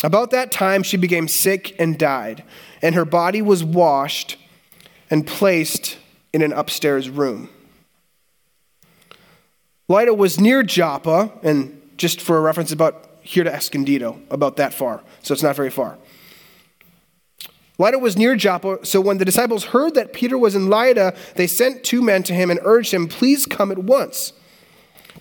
About 0.03 0.31
that 0.33 0.53
time, 0.53 0.83
she 0.83 0.97
became 0.97 1.29
sick 1.29 1.75
and 1.79 1.99
died, 1.99 2.45
and 2.83 2.95
her 2.95 3.05
body 3.05 3.41
was 3.41 3.65
washed 3.65 4.37
and 5.11 5.27
placed 5.27 5.97
in 6.33 6.43
an 6.43 6.53
upstairs 6.53 7.09
room. 7.09 7.49
Lydda 9.89 10.15
was 10.15 10.41
near 10.41 10.63
Joppa, 10.63 11.33
and 11.43 11.81
just 11.97 12.21
for 12.21 12.37
a 12.37 12.41
reference, 12.41 12.73
about 12.73 13.09
here 13.25 13.43
to 13.43 13.53
Escondido, 13.53 14.21
about 14.31 14.57
that 14.59 14.73
far, 14.73 15.03
so 15.23 15.33
it's 15.33 15.43
not 15.43 15.57
very 15.57 15.71
far. 15.71 15.99
Lydda 17.79 17.99
was 17.99 18.17
near 18.17 18.37
Joppa, 18.37 18.85
so 18.85 19.01
when 19.01 19.19
the 19.19 19.25
disciples 19.25 19.65
heard 19.65 19.95
that 19.95 20.13
Peter 20.13 20.39
was 20.39 20.55
in 20.55 20.69
Lydda, 20.69 21.17
they 21.35 21.49
sent 21.49 21.83
two 21.83 22.01
men 22.01 22.23
to 22.25 22.35
him 22.35 22.51
and 22.51 22.61
urged 22.63 22.93
him, 22.95 23.09
Please 23.09 23.47
come 23.47 23.73
at 23.73 23.79
once. 23.79 24.33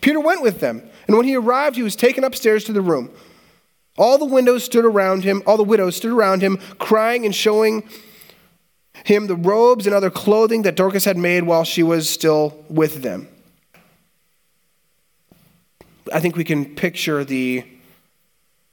Peter 0.02 0.20
went 0.20 0.44
with 0.44 0.60
them, 0.60 0.88
and 1.08 1.18
when 1.18 1.26
he 1.26 1.36
arrived, 1.36 1.78
he 1.78 1.84
was 1.84 1.96
taken 1.96 2.24
upstairs 2.24 2.64
to 2.66 2.74
the 2.74 2.82
room. 2.82 3.10
All 3.98 4.18
the 4.18 4.26
windows 4.26 4.64
stood 4.64 4.86
around 4.86 5.24
him, 5.24 5.42
all 5.48 5.58
the 5.58 5.64
widows 5.64 5.96
stood 5.96 6.12
around 6.12 6.42
him, 6.42 6.58
crying 6.78 7.26
and 7.26 7.34
showing 7.34 7.88
him 9.06 9.28
the 9.28 9.36
robes 9.36 9.88
and 9.88 9.96
other 9.96 10.10
clothing 10.10 10.64
that 10.64 10.76
Dorcas 10.76 11.06
had 11.06 11.18
made 11.18 11.44
while 11.44 11.64
she 11.64 11.84
was 11.84 12.10
still 12.10 12.64
with 12.70 13.02
them. 13.02 13.28
I 16.12 16.20
think 16.20 16.36
we 16.36 16.44
can 16.44 16.76
picture 16.76 17.24
the, 17.24 17.64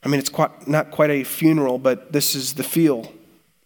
I 0.03 0.09
mean, 0.09 0.19
it's 0.19 0.31
quite, 0.31 0.67
not 0.67 0.91
quite 0.91 1.11
a 1.11 1.25
funeral, 1.25 1.79
but 1.79 2.13
this 2.13 2.35
is 2.35 2.55
the 2.55 2.63
feel. 2.63 3.13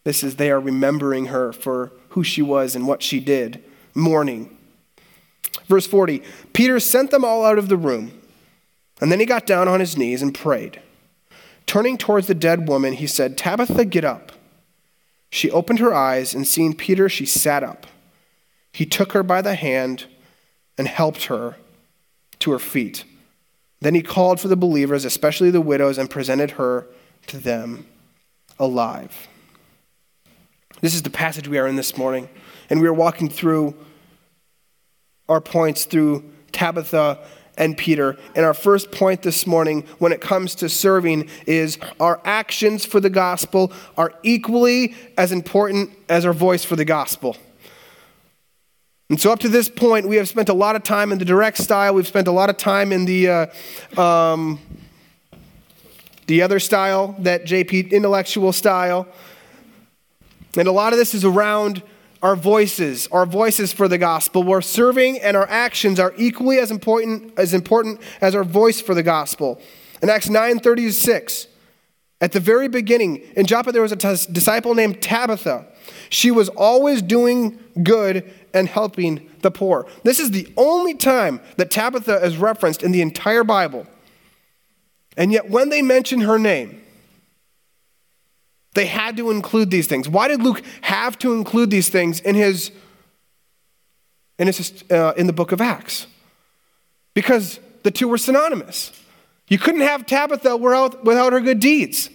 This 0.02 0.22
is 0.22 0.36
they 0.36 0.50
are 0.50 0.60
remembering 0.60 1.26
her 1.26 1.52
for 1.52 1.92
who 2.10 2.24
she 2.24 2.42
was 2.42 2.74
and 2.74 2.86
what 2.86 3.02
she 3.02 3.20
did, 3.20 3.62
mourning. 3.94 4.56
Verse 5.66 5.86
40 5.86 6.22
Peter 6.52 6.80
sent 6.80 7.10
them 7.10 7.24
all 7.24 7.44
out 7.44 7.58
of 7.58 7.68
the 7.68 7.76
room, 7.76 8.20
and 9.00 9.10
then 9.10 9.20
he 9.20 9.26
got 9.26 9.46
down 9.46 9.68
on 9.68 9.80
his 9.80 9.96
knees 9.96 10.22
and 10.22 10.34
prayed. 10.34 10.80
Turning 11.66 11.96
towards 11.96 12.26
the 12.26 12.34
dead 12.34 12.68
woman, 12.68 12.94
he 12.94 13.06
said, 13.06 13.38
Tabitha, 13.38 13.84
get 13.86 14.04
up. 14.04 14.32
She 15.30 15.50
opened 15.50 15.78
her 15.78 15.94
eyes, 15.94 16.34
and 16.34 16.46
seeing 16.46 16.74
Peter, 16.74 17.08
she 17.08 17.26
sat 17.26 17.62
up. 17.62 17.86
He 18.70 18.84
took 18.84 19.12
her 19.12 19.22
by 19.22 19.40
the 19.40 19.54
hand 19.54 20.04
and 20.76 20.86
helped 20.86 21.24
her 21.24 21.56
to 22.40 22.50
her 22.50 22.58
feet. 22.58 23.04
Then 23.80 23.94
he 23.94 24.02
called 24.02 24.40
for 24.40 24.48
the 24.48 24.56
believers, 24.56 25.04
especially 25.04 25.50
the 25.50 25.60
widows, 25.60 25.98
and 25.98 26.08
presented 26.08 26.52
her 26.52 26.86
to 27.26 27.38
them 27.38 27.86
alive. 28.58 29.28
This 30.80 30.94
is 30.94 31.02
the 31.02 31.10
passage 31.10 31.48
we 31.48 31.58
are 31.58 31.66
in 31.66 31.76
this 31.76 31.96
morning, 31.96 32.28
and 32.70 32.80
we 32.80 32.88
are 32.88 32.94
walking 32.94 33.28
through 33.28 33.74
our 35.28 35.40
points 35.40 35.84
through 35.84 36.30
Tabitha 36.52 37.18
and 37.56 37.76
Peter. 37.76 38.16
And 38.34 38.44
our 38.44 38.54
first 38.54 38.90
point 38.90 39.22
this 39.22 39.46
morning, 39.46 39.86
when 39.98 40.12
it 40.12 40.20
comes 40.20 40.54
to 40.56 40.68
serving, 40.68 41.28
is 41.46 41.78
our 42.00 42.20
actions 42.24 42.84
for 42.84 43.00
the 43.00 43.10
gospel 43.10 43.72
are 43.96 44.12
equally 44.22 44.94
as 45.16 45.32
important 45.32 45.90
as 46.08 46.26
our 46.26 46.32
voice 46.32 46.64
for 46.64 46.76
the 46.76 46.84
gospel. 46.84 47.36
And 49.14 49.20
so, 49.20 49.30
up 49.30 49.38
to 49.38 49.48
this 49.48 49.68
point, 49.68 50.08
we 50.08 50.16
have 50.16 50.28
spent 50.28 50.48
a 50.48 50.52
lot 50.52 50.74
of 50.74 50.82
time 50.82 51.12
in 51.12 51.18
the 51.18 51.24
direct 51.24 51.58
style. 51.58 51.94
We've 51.94 52.04
spent 52.04 52.26
a 52.26 52.32
lot 52.32 52.50
of 52.50 52.56
time 52.56 52.90
in 52.90 53.04
the 53.04 53.28
uh, 53.28 53.46
um, 53.96 54.58
the 56.26 56.42
other 56.42 56.58
style, 56.58 57.14
that 57.20 57.44
JP 57.44 57.92
intellectual 57.92 58.52
style. 58.52 59.06
And 60.58 60.66
a 60.66 60.72
lot 60.72 60.92
of 60.92 60.98
this 60.98 61.14
is 61.14 61.24
around 61.24 61.84
our 62.24 62.34
voices, 62.34 63.06
our 63.12 63.24
voices 63.24 63.72
for 63.72 63.86
the 63.86 63.98
gospel. 63.98 64.42
We're 64.42 64.60
serving 64.60 65.20
and 65.20 65.36
our 65.36 65.48
actions 65.48 66.00
are 66.00 66.12
equally 66.16 66.58
as 66.58 66.72
important 66.72 67.38
as 67.38 67.54
important 67.54 68.00
as 68.20 68.34
our 68.34 68.42
voice 68.42 68.80
for 68.80 68.96
the 68.96 69.04
gospel. 69.04 69.60
In 70.02 70.10
Acts 70.10 70.28
9:36, 70.28 71.46
at 72.20 72.32
the 72.32 72.40
very 72.40 72.66
beginning, 72.66 73.22
in 73.36 73.46
Joppa 73.46 73.70
there 73.70 73.82
was 73.82 73.92
a 73.92 73.96
t- 73.96 74.32
disciple 74.32 74.74
named 74.74 75.00
Tabitha. 75.00 75.66
She 76.08 76.32
was 76.32 76.48
always 76.48 77.00
doing 77.00 77.60
good 77.80 78.32
and 78.54 78.68
helping 78.68 79.28
the 79.42 79.50
poor. 79.50 79.86
This 80.04 80.18
is 80.18 80.30
the 80.30 80.50
only 80.56 80.94
time 80.94 81.40
that 81.56 81.70
Tabitha 81.70 82.24
is 82.24 82.38
referenced 82.38 82.82
in 82.82 82.92
the 82.92 83.02
entire 83.02 83.44
Bible. 83.44 83.86
And 85.16 85.32
yet 85.32 85.50
when 85.50 85.68
they 85.68 85.82
mention 85.82 86.20
her 86.20 86.38
name, 86.38 86.80
they 88.74 88.86
had 88.86 89.16
to 89.18 89.30
include 89.30 89.70
these 89.70 89.86
things. 89.86 90.08
Why 90.08 90.28
did 90.28 90.42
Luke 90.42 90.62
have 90.82 91.18
to 91.18 91.34
include 91.34 91.70
these 91.70 91.88
things 91.88 92.20
in 92.20 92.34
his 92.34 92.72
in, 94.36 94.48
his, 94.48 94.82
uh, 94.90 95.12
in 95.16 95.28
the 95.28 95.32
book 95.32 95.52
of 95.52 95.60
Acts? 95.60 96.08
Because 97.14 97.60
the 97.84 97.92
two 97.92 98.08
were 98.08 98.18
synonymous. 98.18 98.92
You 99.48 99.58
couldn't 99.58 99.82
have 99.82 100.06
Tabitha 100.06 100.56
without, 100.56 101.04
without 101.04 101.32
her 101.32 101.40
good 101.40 101.60
deeds. 101.60 102.10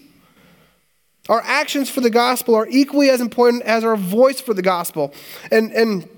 Our 1.30 1.42
actions 1.42 1.90
for 1.90 2.02
the 2.02 2.10
gospel 2.10 2.56
are 2.56 2.68
equally 2.68 3.10
as 3.10 3.22
important 3.22 3.64
as 3.64 3.84
our 3.84 3.96
voice 3.96 4.42
for 4.42 4.54
the 4.54 4.64
gospel. 4.64 5.14
And, 5.52 5.72
and 5.72 6.10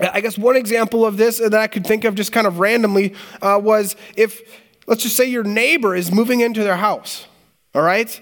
I 0.00 0.20
guess 0.20 0.38
one 0.38 0.56
example 0.56 1.04
of 1.04 1.16
this 1.16 1.38
that 1.38 1.54
I 1.54 1.66
could 1.66 1.86
think 1.86 2.04
of 2.04 2.14
just 2.14 2.32
kind 2.32 2.46
of 2.46 2.58
randomly 2.58 3.14
uh, 3.42 3.60
was 3.62 3.96
if, 4.16 4.40
let's 4.86 5.02
just 5.02 5.16
say, 5.16 5.26
your 5.26 5.44
neighbor 5.44 5.94
is 5.94 6.10
moving 6.10 6.40
into 6.40 6.62
their 6.62 6.76
house, 6.76 7.26
all 7.74 7.82
right? 7.82 8.20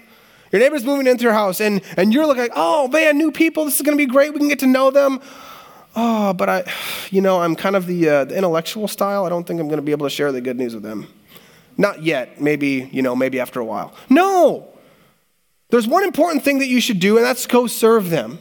Your 0.51 0.61
neighbor's 0.61 0.83
moving 0.83 1.07
into 1.07 1.23
your 1.23 1.33
house, 1.33 1.61
and, 1.61 1.81
and 1.95 2.13
you're 2.13 2.25
looking 2.25 2.43
like, 2.43 2.53
oh 2.55 2.87
man, 2.87 3.17
new 3.17 3.31
people, 3.31 3.65
this 3.65 3.75
is 3.75 3.81
going 3.81 3.97
to 3.97 4.03
be 4.03 4.11
great. 4.11 4.33
We 4.33 4.39
can 4.39 4.49
get 4.49 4.59
to 4.59 4.67
know 4.67 4.91
them. 4.91 5.21
Oh, 5.95 6.33
but 6.33 6.49
I, 6.49 6.63
you 7.09 7.21
know, 7.21 7.41
I'm 7.41 7.55
kind 7.55 7.75
of 7.75 7.85
the, 7.85 8.09
uh, 8.09 8.25
the 8.25 8.35
intellectual 8.35 8.87
style. 8.87 9.25
I 9.25 9.29
don't 9.29 9.45
think 9.45 9.59
I'm 9.59 9.67
going 9.67 9.79
to 9.79 9.83
be 9.83 9.91
able 9.91 10.05
to 10.05 10.09
share 10.09 10.31
the 10.31 10.41
good 10.41 10.57
news 10.57 10.73
with 10.73 10.83
them. 10.83 11.07
Not 11.77 12.03
yet. 12.03 12.41
Maybe, 12.41 12.89
you 12.91 13.01
know, 13.01 13.15
maybe 13.15 13.39
after 13.39 13.59
a 13.59 13.65
while. 13.65 13.93
No. 14.09 14.67
There's 15.69 15.87
one 15.87 16.03
important 16.03 16.43
thing 16.43 16.59
that 16.59 16.67
you 16.67 16.81
should 16.81 16.99
do, 16.99 17.17
and 17.17 17.25
that's 17.25 17.47
go 17.47 17.67
serve 17.67 18.09
them. 18.09 18.39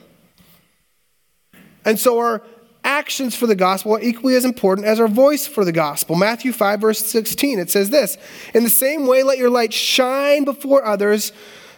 And 1.85 1.99
so 1.99 2.18
our 2.18 2.42
actions 2.85 3.35
for 3.35 3.47
the 3.47 3.54
gospel 3.54 3.97
are 3.97 4.00
equally 4.00 4.35
as 4.35 4.44
important 4.44 4.87
as 4.87 5.00
our 5.00 5.08
voice 5.08 5.47
for 5.47 5.64
the 5.64 5.73
gospel. 5.73 6.16
Matthew 6.16 6.52
5, 6.52 6.80
verse 6.80 7.04
16, 7.04 7.58
it 7.58 7.70
says 7.70 7.90
this 7.90 8.16
In 8.54 8.64
the 8.64 8.70
same 8.70 9.06
way, 9.06 9.23
let 9.23 9.38
your 9.38 9.50
light 9.50 9.73
shine 9.73 10.44
before 10.44 10.85
others 10.85 11.32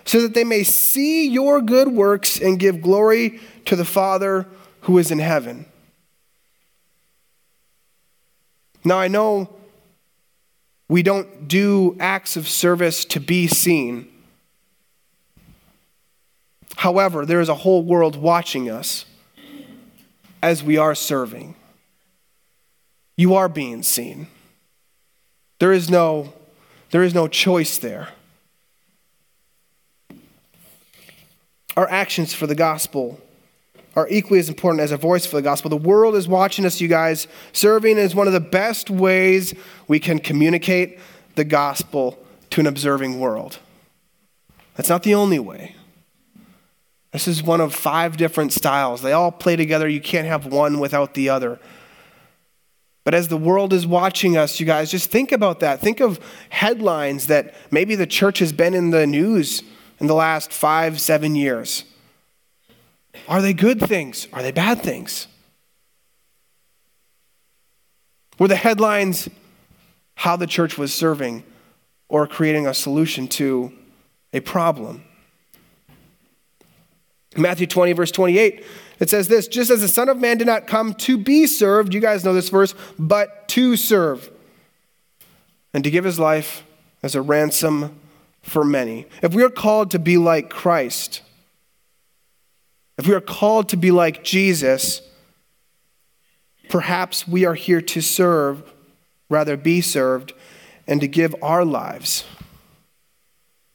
so 0.04 0.23
that 0.23 0.35
they 0.35 0.45
may 0.45 0.62
see 0.62 1.28
your 1.28 1.61
good 1.61 1.88
works 1.88 2.40
and 2.40 2.59
give 2.59 2.83
glory 2.83 3.40
to 3.66 3.76
the 3.76 3.85
Father 3.85 4.47
who 4.83 4.99
is 4.99 5.11
in 5.11 5.19
heaven. 5.19 5.66
Now, 8.85 8.99
I 8.99 9.09
know 9.09 9.50
we 10.88 11.02
don't 11.02 11.47
do 11.47 11.97
acts 12.00 12.37
of 12.37 12.49
service 12.49 13.04
to 13.07 13.21
be 13.21 13.47
seen. 13.47 14.11
However, 16.76 17.26
there 17.26 17.40
is 17.40 17.49
a 17.49 17.54
whole 17.54 17.85
world 17.85 18.16
watching 18.16 18.71
us 18.71 19.04
as 20.42 20.62
we 20.62 20.76
are 20.76 20.94
serving. 20.94 21.54
You 23.16 23.35
are 23.35 23.49
being 23.49 23.82
seen. 23.82 24.28
There 25.59 25.73
is 25.73 25.90
no, 25.90 26.32
there 26.90 27.02
is 27.02 27.14
no 27.14 27.28
choice 27.28 27.76
there. 27.78 28.09
our 31.80 31.88
actions 31.88 32.35
for 32.35 32.47
the 32.47 32.54
gospel 32.54 33.18
are 33.97 34.06
equally 34.11 34.38
as 34.38 34.50
important 34.50 34.82
as 34.82 34.92
a 34.92 34.97
voice 34.97 35.26
for 35.26 35.37
the 35.37 35.42
gospel. 35.42 35.68
The 35.68 35.76
world 35.76 36.14
is 36.14 36.28
watching 36.28 36.64
us, 36.64 36.80
you 36.80 36.88
guys. 36.88 37.26
Serving 37.52 37.97
is 37.97 38.14
one 38.14 38.26
of 38.26 38.32
the 38.32 38.40
best 38.40 38.90
ways 38.90 39.54
we 39.88 39.99
can 39.99 40.18
communicate 40.18 40.99
the 41.37 41.44
gospel 41.44 42.18
to 42.50 42.61
an 42.61 42.66
observing 42.66 43.18
world. 43.18 43.59
That's 44.76 44.90
not 44.90 45.02
the 45.02 45.14
only 45.14 45.38
way. 45.38 45.75
This 47.12 47.26
is 47.26 47.43
one 47.43 47.61
of 47.61 47.75
five 47.75 48.17
different 48.17 48.52
styles. 48.52 49.02
They 49.02 49.12
all 49.12 49.33
play 49.33 49.57
together. 49.57 49.88
You 49.88 50.00
can't 50.00 50.29
have 50.29 50.47
one 50.47 50.79
without 50.79 51.14
the 51.14 51.29
other. 51.29 51.59
But 53.05 53.14
as 53.14 53.29
the 53.29 53.37
world 53.37 53.73
is 53.73 53.87
watching 53.87 54.37
us, 54.37 54.61
you 54.61 54.67
guys, 54.67 54.90
just 54.90 55.11
think 55.11 55.33
about 55.33 55.61
that. 55.61 55.81
Think 55.81 56.00
of 56.00 56.21
headlines 56.50 57.26
that 57.26 57.55
maybe 57.71 57.95
the 57.95 58.07
church 58.07 58.38
has 58.38 58.52
been 58.52 58.75
in 58.75 58.90
the 58.90 59.07
news 59.07 59.62
in 59.99 60.07
the 60.07 60.14
last 60.14 60.52
five, 60.52 61.00
seven 61.00 61.35
years? 61.35 61.85
Are 63.29 63.43
they 63.43 63.52
good 63.52 63.81
things? 63.81 64.29
Are 64.33 64.43
they 64.43 64.52
bad 64.52 64.81
things? 64.81 65.26
Were 68.38 68.49
the 68.49 68.57
headlines 68.57 69.29
how 70.14 70.37
the 70.37 70.47
church 70.47 70.79
was 70.79 70.95
serving 70.95 71.45
or 72.09 72.26
creating 72.26 72.67
a 72.67 72.75
solution 72.75 73.29
to 73.29 73.73
a 74.33 74.40
problem? 74.40 75.05
Matthew 77.37 77.67
20, 77.67 77.93
verse 77.93 78.11
28, 78.11 78.65
it 78.99 79.09
says 79.09 79.29
this 79.29 79.47
just 79.47 79.71
as 79.71 79.81
the 79.81 79.89
Son 79.89 80.09
of 80.09 80.19
Man 80.19 80.37
did 80.37 80.47
not 80.47 80.67
come 80.67 80.95
to 80.95 81.17
be 81.17 81.47
served, 81.47 81.95
you 81.95 82.01
guys 82.01 82.25
know 82.25 82.35
this 82.35 82.49
verse, 82.49 82.75
but 82.99 83.49
to 83.49 83.77
serve, 83.77 84.31
and 85.73 85.85
to 85.85 85.91
give 85.91 86.05
his 86.05 86.19
life 86.19 86.65
as 87.03 87.15
a 87.15 87.23
ransom 87.23 87.99
for 88.43 88.65
many. 88.65 89.07
If 89.23 89.35
we 89.35 89.43
are 89.45 89.51
called 89.51 89.91
to 89.93 89.99
be 89.99 90.17
like 90.17 90.51
Christ, 90.51 91.23
if 92.99 93.07
we 93.07 93.15
are 93.15 93.21
called 93.21 93.69
to 93.71 93.77
be 93.77 93.91
like 93.91 94.25
Jesus, 94.25 95.01
perhaps 96.69 97.27
we 97.27 97.45
are 97.45 97.55
here 97.55 97.81
to 97.81 98.01
serve, 98.01 98.73
rather 99.29 99.57
be 99.57 99.81
served, 99.81 100.33
and 100.87 101.01
to 101.01 101.09
give 101.09 101.35
our 101.41 101.65
lives 101.65 102.25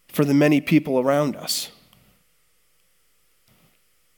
for 0.09 0.25
the 0.25 0.33
many 0.33 0.61
people 0.61 0.99
around 0.99 1.35
us. 1.35 1.71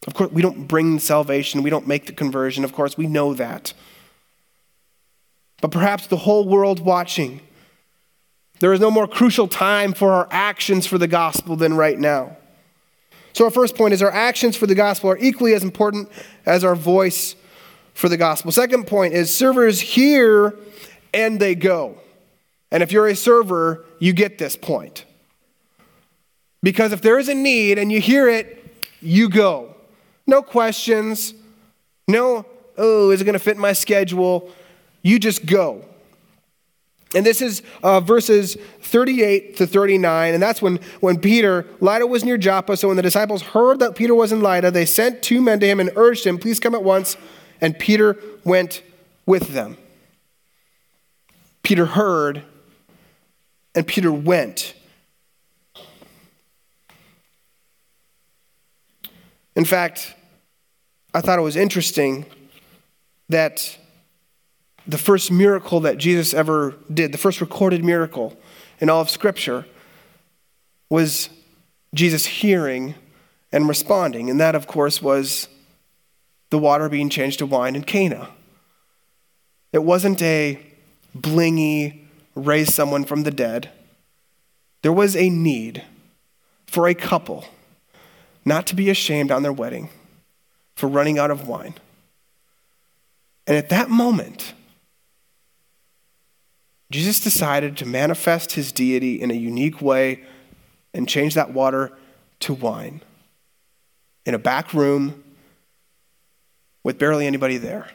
Of 0.07 0.13
course, 0.13 0.31
we 0.31 0.41
don't 0.41 0.67
bring 0.67 0.99
salvation, 0.99 1.61
we 1.61 1.69
don't 1.69 1.85
make 1.85 2.05
the 2.05 2.13
conversion. 2.13 2.63
Of 2.63 2.73
course, 2.73 2.97
we 2.97 3.07
know 3.07 3.33
that. 3.33 3.73
But 5.61 5.71
perhaps 5.71 6.07
the 6.07 6.17
whole 6.17 6.47
world 6.47 6.79
watching, 6.79 7.41
there 8.59 8.73
is 8.73 8.79
no 8.79 8.89
more 8.89 9.07
crucial 9.07 9.47
time 9.47 9.93
for 9.93 10.13
our 10.13 10.27
actions 10.31 10.87
for 10.87 10.97
the 10.97 11.07
gospel 11.07 11.55
than 11.55 11.75
right 11.75 11.99
now. 11.99 12.37
So, 13.33 13.45
our 13.45 13.51
first 13.51 13.75
point 13.75 13.93
is 13.93 14.01
our 14.01 14.11
actions 14.11 14.55
for 14.55 14.65
the 14.65 14.73
gospel 14.73 15.11
are 15.11 15.17
equally 15.17 15.53
as 15.53 15.63
important 15.63 16.09
as 16.45 16.63
our 16.63 16.75
voice 16.75 17.35
for 17.93 18.09
the 18.09 18.17
gospel. 18.17 18.51
Second 18.51 18.87
point 18.87 19.13
is 19.13 19.35
servers 19.35 19.79
hear 19.79 20.55
and 21.13 21.39
they 21.39 21.53
go. 21.53 21.99
And 22.71 22.81
if 22.81 22.91
you're 22.91 23.07
a 23.07 23.15
server, 23.15 23.85
you 23.99 24.13
get 24.13 24.37
this 24.37 24.55
point. 24.55 25.05
Because 26.63 26.91
if 26.91 27.01
there 27.01 27.19
is 27.19 27.29
a 27.29 27.35
need 27.35 27.77
and 27.77 27.91
you 27.91 27.99
hear 28.01 28.27
it, 28.27 28.63
you 29.01 29.29
go. 29.29 29.76
No 30.27 30.41
questions. 30.41 31.33
No, 32.07 32.45
oh, 32.77 33.09
is 33.11 33.21
it 33.21 33.23
going 33.23 33.33
to 33.33 33.39
fit 33.39 33.57
my 33.57 33.73
schedule? 33.73 34.51
You 35.01 35.19
just 35.19 35.45
go. 35.45 35.85
And 37.15 37.25
this 37.25 37.41
is 37.41 37.63
uh, 37.83 38.01
verses 38.01 38.57
38 38.81 39.55
to 39.57 39.67
39. 39.67 40.33
And 40.33 40.43
that's 40.43 40.61
when, 40.61 40.79
when 40.99 41.19
Peter, 41.19 41.65
Lydda 41.79 42.05
was 42.05 42.25
near 42.25 42.37
Joppa. 42.37 42.75
So 42.75 42.89
when 42.89 42.97
the 42.97 43.03
disciples 43.03 43.41
heard 43.41 43.79
that 43.79 43.95
Peter 43.95 44.13
was 44.13 44.33
in 44.33 44.41
Lydda, 44.41 44.71
they 44.71 44.85
sent 44.85 45.23
two 45.23 45.41
men 45.41 45.59
to 45.61 45.65
him 45.65 45.79
and 45.79 45.89
urged 45.95 46.25
him, 46.25 46.37
Please 46.37 46.59
come 46.59 46.75
at 46.75 46.83
once. 46.83 47.15
And 47.61 47.79
Peter 47.79 48.17
went 48.43 48.83
with 49.25 49.53
them. 49.53 49.77
Peter 51.63 51.85
heard, 51.85 52.43
and 53.73 53.87
Peter 53.87 54.11
went. 54.11 54.73
In 59.55 59.65
fact, 59.65 60.15
I 61.17 61.21
thought 61.21 61.39
it 61.39 61.41
was 61.41 61.55
interesting 61.55 62.27
that 63.27 63.75
the 64.85 64.99
first 64.99 65.31
miracle 65.31 65.79
that 65.79 65.97
Jesus 65.97 66.31
ever 66.31 66.75
did, 66.93 67.11
the 67.11 67.17
first 67.17 67.41
recorded 67.41 67.83
miracle 67.83 68.37
in 68.79 68.87
all 68.87 69.01
of 69.01 69.09
Scripture, 69.09 69.65
was 70.91 71.31
Jesus 71.91 72.27
hearing 72.27 72.93
and 73.51 73.67
responding. 73.67 74.29
And 74.29 74.39
that, 74.39 74.53
of 74.53 74.67
course, 74.67 75.01
was 75.01 75.47
the 76.51 76.59
water 76.59 76.87
being 76.87 77.09
changed 77.09 77.39
to 77.39 77.47
wine 77.47 77.75
in 77.75 77.81
Cana. 77.81 78.29
It 79.73 79.83
wasn't 79.83 80.21
a 80.21 80.63
blingy 81.17 82.01
raise 82.35 82.75
someone 82.75 83.05
from 83.05 83.23
the 83.23 83.31
dead. 83.31 83.71
There 84.83 84.93
was 84.93 85.15
a 85.15 85.31
need 85.31 85.83
for 86.67 86.87
a 86.87 86.93
couple 86.93 87.45
not 88.45 88.67
to 88.67 88.75
be 88.75 88.91
ashamed 88.91 89.31
on 89.31 89.41
their 89.41 89.51
wedding 89.51 89.89
for 90.77 90.87
running 90.87 91.17
out 91.17 91.31
of 91.31 91.47
wine. 91.47 91.73
And 93.47 93.57
at 93.57 93.69
that 93.69 93.89
moment, 93.89 94.53
Jesus 96.91 97.19
decided 97.19 97.75
to 97.77 97.85
manifest 97.85 98.51
his 98.51 98.71
deity 98.71 99.19
in 99.19 99.31
a 99.31 99.33
unique 99.33 99.81
way 99.81 100.23
and 100.93 101.09
change 101.09 101.33
that 101.33 101.51
water 101.51 101.91
to 102.41 102.53
wine 102.53 103.01
in 104.23 104.35
a 104.35 104.39
back 104.39 104.71
room 104.71 105.23
with 106.83 106.99
barely 106.99 107.25
anybody 107.25 107.57
there. 107.57 107.89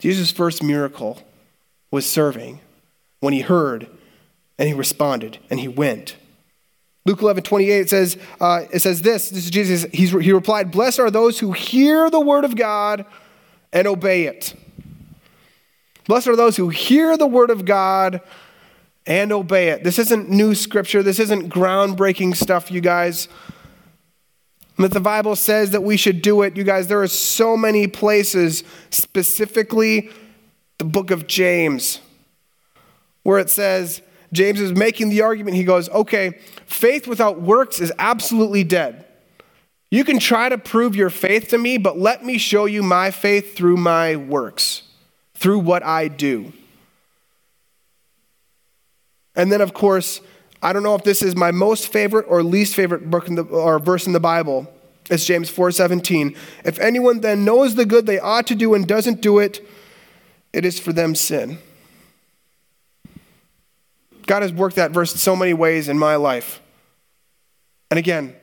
Jesus' 0.00 0.32
first 0.32 0.64
miracle 0.64 1.22
was 1.92 2.10
serving 2.10 2.58
when 3.20 3.32
he 3.32 3.42
heard 3.42 3.88
and 4.58 4.66
he 4.66 4.74
responded 4.74 5.38
and 5.48 5.60
he 5.60 5.68
went. 5.68 6.16
Luke 7.10 7.22
11, 7.22 7.42
28 7.42 7.90
says, 7.90 8.16
uh, 8.40 8.66
it 8.70 8.78
says 8.78 9.02
this, 9.02 9.30
this 9.30 9.46
is 9.46 9.50
Jesus, 9.50 9.84
he's, 9.92 10.12
he 10.12 10.32
replied, 10.32 10.70
Blessed 10.70 11.00
are 11.00 11.10
those 11.10 11.40
who 11.40 11.50
hear 11.50 12.08
the 12.08 12.20
word 12.20 12.44
of 12.44 12.54
God 12.54 13.04
and 13.72 13.88
obey 13.88 14.26
it. 14.26 14.54
Blessed 16.06 16.28
are 16.28 16.36
those 16.36 16.56
who 16.56 16.68
hear 16.68 17.16
the 17.16 17.26
word 17.26 17.50
of 17.50 17.64
God 17.64 18.20
and 19.08 19.32
obey 19.32 19.70
it. 19.70 19.82
This 19.82 19.98
isn't 19.98 20.30
new 20.30 20.54
scripture. 20.54 21.02
This 21.02 21.18
isn't 21.18 21.48
groundbreaking 21.48 22.36
stuff, 22.36 22.70
you 22.70 22.80
guys. 22.80 23.26
That 24.78 24.92
the 24.92 25.00
Bible 25.00 25.34
says 25.34 25.72
that 25.72 25.82
we 25.82 25.96
should 25.96 26.22
do 26.22 26.42
it. 26.42 26.56
You 26.56 26.62
guys, 26.62 26.86
there 26.86 27.02
are 27.02 27.08
so 27.08 27.56
many 27.56 27.88
places, 27.88 28.62
specifically 28.90 30.10
the 30.78 30.84
book 30.84 31.10
of 31.10 31.26
James, 31.26 31.98
where 33.24 33.40
it 33.40 33.50
says, 33.50 34.00
James 34.32 34.60
is 34.60 34.72
making 34.72 35.10
the 35.10 35.22
argument. 35.22 35.56
He 35.56 35.64
goes, 35.64 35.88
okay, 35.88 36.38
faith 36.66 37.06
without 37.06 37.40
works 37.40 37.80
is 37.80 37.92
absolutely 37.98 38.64
dead. 38.64 39.06
You 39.90 40.04
can 40.04 40.20
try 40.20 40.48
to 40.48 40.56
prove 40.56 40.94
your 40.94 41.10
faith 41.10 41.48
to 41.48 41.58
me, 41.58 41.76
but 41.76 41.98
let 41.98 42.24
me 42.24 42.38
show 42.38 42.66
you 42.66 42.82
my 42.82 43.10
faith 43.10 43.56
through 43.56 43.76
my 43.76 44.16
works, 44.16 44.82
through 45.34 45.58
what 45.60 45.82
I 45.82 46.06
do. 46.06 46.52
And 49.34 49.50
then, 49.50 49.60
of 49.60 49.74
course, 49.74 50.20
I 50.62 50.72
don't 50.72 50.82
know 50.82 50.94
if 50.94 51.02
this 51.02 51.22
is 51.22 51.34
my 51.34 51.50
most 51.50 51.88
favorite 51.88 52.26
or 52.28 52.42
least 52.42 52.74
favorite 52.74 53.10
book 53.10 53.26
the, 53.26 53.42
or 53.42 53.78
verse 53.78 54.06
in 54.06 54.12
the 54.12 54.20
Bible. 54.20 54.70
It's 55.10 55.24
James 55.24 55.50
4:17. 55.50 56.36
If 56.64 56.78
anyone 56.78 57.20
then 57.20 57.44
knows 57.44 57.74
the 57.74 57.86
good 57.86 58.06
they 58.06 58.20
ought 58.20 58.46
to 58.48 58.54
do 58.54 58.74
and 58.74 58.86
doesn't 58.86 59.20
do 59.20 59.38
it, 59.38 59.66
it 60.52 60.64
is 60.64 60.78
for 60.78 60.92
them 60.92 61.14
sin. 61.14 61.58
God 64.30 64.42
has 64.42 64.52
worked 64.52 64.76
that 64.76 64.92
verse 64.92 65.10
in 65.10 65.18
so 65.18 65.34
many 65.34 65.52
ways 65.54 65.88
in 65.88 65.98
my 65.98 66.14
life. 66.14 66.62
And 67.90 67.98
again, 67.98 68.36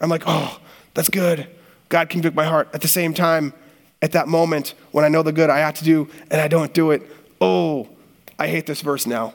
I'm 0.00 0.08
like, 0.08 0.22
oh, 0.26 0.58
that's 0.94 1.10
good. 1.10 1.46
God 1.90 2.08
convict 2.08 2.34
my 2.34 2.46
heart. 2.46 2.70
At 2.72 2.80
the 2.80 2.88
same 2.88 3.12
time, 3.12 3.52
at 4.00 4.12
that 4.12 4.26
moment 4.26 4.72
when 4.92 5.04
I 5.04 5.08
know 5.08 5.22
the 5.22 5.32
good 5.32 5.50
I 5.50 5.64
ought 5.64 5.74
to 5.74 5.84
do 5.84 6.08
and 6.30 6.40
I 6.40 6.48
don't 6.48 6.72
do 6.72 6.92
it, 6.92 7.02
oh, 7.42 7.90
I 8.38 8.46
hate 8.46 8.64
this 8.64 8.80
verse 8.80 9.06
now. 9.06 9.34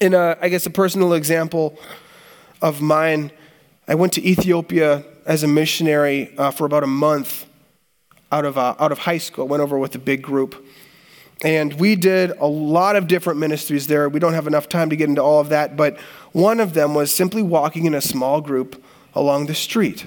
in 0.00 0.14
a, 0.14 0.38
I 0.40 0.48
guess 0.48 0.64
a 0.64 0.70
personal 0.70 1.12
example 1.12 1.78
of 2.62 2.80
mine, 2.80 3.32
I 3.86 3.96
went 3.96 4.14
to 4.14 4.26
Ethiopia 4.26 5.04
as 5.26 5.42
a 5.42 5.46
missionary 5.46 6.34
uh, 6.38 6.50
for 6.50 6.64
about 6.64 6.84
a 6.84 6.86
month 6.86 7.44
out 8.32 8.46
of, 8.46 8.56
uh, 8.56 8.76
out 8.78 8.92
of 8.92 9.00
high 9.00 9.18
school. 9.18 9.46
Went 9.46 9.62
over 9.62 9.78
with 9.78 9.94
a 9.94 9.98
big 9.98 10.22
group. 10.22 10.63
And 11.42 11.74
we 11.74 11.96
did 11.96 12.30
a 12.38 12.46
lot 12.46 12.96
of 12.96 13.06
different 13.06 13.38
ministries 13.38 13.86
there. 13.86 14.08
We 14.08 14.20
don't 14.20 14.34
have 14.34 14.46
enough 14.46 14.68
time 14.68 14.90
to 14.90 14.96
get 14.96 15.08
into 15.08 15.22
all 15.22 15.40
of 15.40 15.48
that, 15.50 15.76
but 15.76 15.98
one 16.32 16.60
of 16.60 16.74
them 16.74 16.94
was 16.94 17.12
simply 17.12 17.42
walking 17.42 17.84
in 17.84 17.94
a 17.94 18.00
small 18.00 18.40
group 18.40 18.82
along 19.14 19.46
the 19.46 19.54
street. 19.54 20.06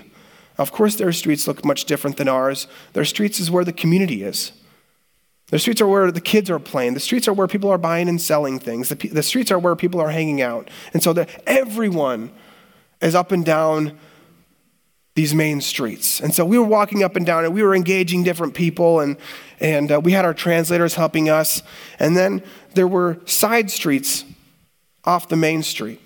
Of 0.58 0.72
course, 0.72 0.96
their 0.96 1.12
streets 1.12 1.48
look 1.48 1.64
much 1.64 1.86
different 1.86 2.18
than 2.18 2.28
ours. 2.28 2.68
Their 2.94 3.06
streets 3.06 3.40
is 3.40 3.52
where 3.52 3.64
the 3.64 3.74
community 3.74 4.24
is. 4.24 4.52
The 5.50 5.60
streets 5.60 5.80
are 5.80 5.88
where 5.88 6.12
the 6.12 6.20
kids 6.20 6.50
are 6.50 6.60
playing. 6.60 6.94
The 6.94 7.00
streets 7.00 7.28
are 7.28 7.34
where 7.34 7.48
people 7.48 7.70
are 7.70 7.78
buying 7.78 8.10
and 8.10 8.20
selling 8.20 8.60
things. 8.60 8.90
The, 8.90 8.96
the 8.96 9.24
streets 9.24 9.52
are 9.52 9.60
where 9.60 9.76
people 9.76 10.02
are 10.02 10.10
hanging 10.10 10.42
out. 10.42 10.70
And 10.94 11.02
so 11.02 11.14
that 11.14 11.44
everyone 11.46 12.32
is 13.02 13.16
up 13.16 13.32
and 13.32 13.46
down 13.46 13.98
these 15.18 15.34
main 15.34 15.60
streets. 15.60 16.22
And 16.22 16.32
so 16.32 16.46
we 16.46 16.60
were 16.60 16.64
walking 16.64 17.02
up 17.02 17.16
and 17.16 17.26
down 17.26 17.44
and 17.44 17.52
we 17.52 17.64
were 17.64 17.74
engaging 17.74 18.22
different 18.24 18.54
people 18.54 19.00
and, 19.00 19.18
and 19.60 19.92
uh, 19.92 20.00
we 20.00 20.12
had 20.12 20.26
our 20.26 20.34
translators 20.36 20.94
helping 20.94 21.28
us. 21.28 21.64
And 21.98 22.16
then 22.16 22.44
there 22.76 22.88
were 22.88 23.18
side 23.26 23.72
streets 23.72 24.26
off 25.06 25.28
the 25.28 25.36
main 25.36 25.64
street. 25.64 26.00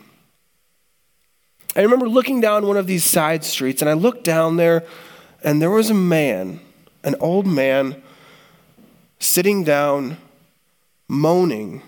I 1.75 1.81
remember 1.81 2.07
looking 2.07 2.39
down 2.39 2.65
one 2.65 2.77
of 2.77 2.87
these 2.87 3.03
side 3.03 3.43
streets 3.43 3.81
and 3.81 3.89
I 3.89 3.95
looked 3.95 4.23
down 4.23 4.55
there 4.55 4.85
and 5.43 5.61
there 5.61 5.69
was 5.69 5.89
a 5.89 5.93
man, 5.93 6.61
an 7.03 7.15
old 7.19 7.45
man, 7.45 8.01
sitting 9.19 9.65
down, 9.65 10.19
moaning 11.09 11.81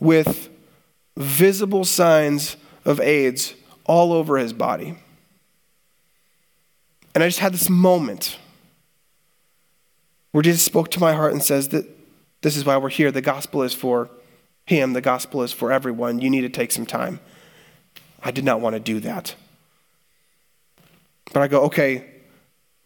with 0.00 0.48
visible 1.16 1.84
signs 1.84 2.56
of 2.84 2.98
AIDS 2.98 3.54
all 3.84 4.12
over 4.12 4.36
his 4.36 4.52
body. 4.52 4.96
And 7.14 7.22
I 7.22 7.28
just 7.28 7.38
had 7.38 7.54
this 7.54 7.70
moment 7.70 8.38
where 10.32 10.42
Jesus 10.42 10.62
spoke 10.62 10.90
to 10.90 11.00
my 11.00 11.12
heart 11.12 11.32
and 11.32 11.42
says 11.42 11.68
that 11.68 11.86
this 12.42 12.56
is 12.56 12.64
why 12.64 12.76
we're 12.76 12.88
here. 12.88 13.12
The 13.12 13.22
gospel 13.22 13.62
is 13.62 13.72
for 13.72 14.10
him, 14.66 14.92
the 14.92 15.00
gospel 15.00 15.42
is 15.42 15.52
for 15.52 15.70
everyone. 15.70 16.20
You 16.20 16.30
need 16.30 16.40
to 16.40 16.48
take 16.48 16.72
some 16.72 16.86
time. 16.86 17.20
I 18.22 18.30
did 18.30 18.44
not 18.44 18.60
want 18.60 18.74
to 18.74 18.80
do 18.80 18.98
that. 19.00 19.34
But 21.32 21.42
I 21.42 21.48
go, 21.48 21.62
okay, 21.62 22.04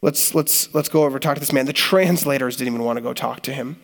let's, 0.03 0.35
let's, 0.35 0.75
let's 0.75 0.89
go 0.89 1.05
over 1.05 1.19
talk 1.19 1.35
to 1.35 1.41
this 1.41 1.53
man. 1.53 1.67
The 1.67 1.73
translators 1.73 2.57
didn't 2.57 2.75
even 2.75 2.85
want 2.85 2.97
to 2.97 3.03
go 3.03 3.15
talk 3.15 3.41
to 3.43 3.53
him. 3.53 3.81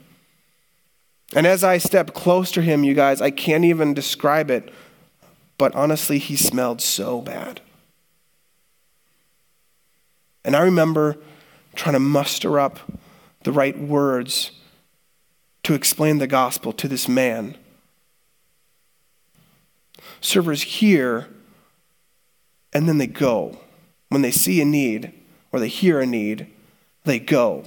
And 1.35 1.47
as 1.47 1.65
I 1.65 1.79
step 1.79 2.13
close 2.15 2.51
to 2.53 2.63
him, 2.63 2.85
you 2.85 2.95
guys, 2.95 3.21
I 3.21 3.31
can't 3.31 3.65
even 3.65 3.95
describe 3.95 4.51
it, 4.51 4.73
but 5.59 5.75
honestly, 5.75 6.19
he 6.19 6.37
smelled 6.37 6.81
so 6.81 7.21
bad. 7.21 7.61
And 10.45 10.55
I 10.55 10.63
remember 10.63 11.17
trying 11.75 11.95
to 11.95 12.01
muster 12.01 12.59
up 12.61 12.79
the 13.43 13.53
right 13.53 13.79
words 13.79 14.51
to 15.63 15.75
explain 15.75 16.19
the 16.19 16.27
gospel 16.27 16.73
to 16.75 16.89
this 16.89 17.09
man. 17.09 17.57
Servers 20.21 20.63
hear 20.63 21.29
and 22.73 22.89
then 22.89 22.99
they 22.99 23.07
go. 23.07 23.59
When 24.09 24.23
they 24.23 24.31
see 24.31 24.61
a 24.61 24.65
need 24.65 25.13
or 25.53 25.61
they 25.61 25.69
hear 25.69 26.01
a 26.01 26.07
need, 26.07 26.49
they 27.05 27.19
go. 27.19 27.65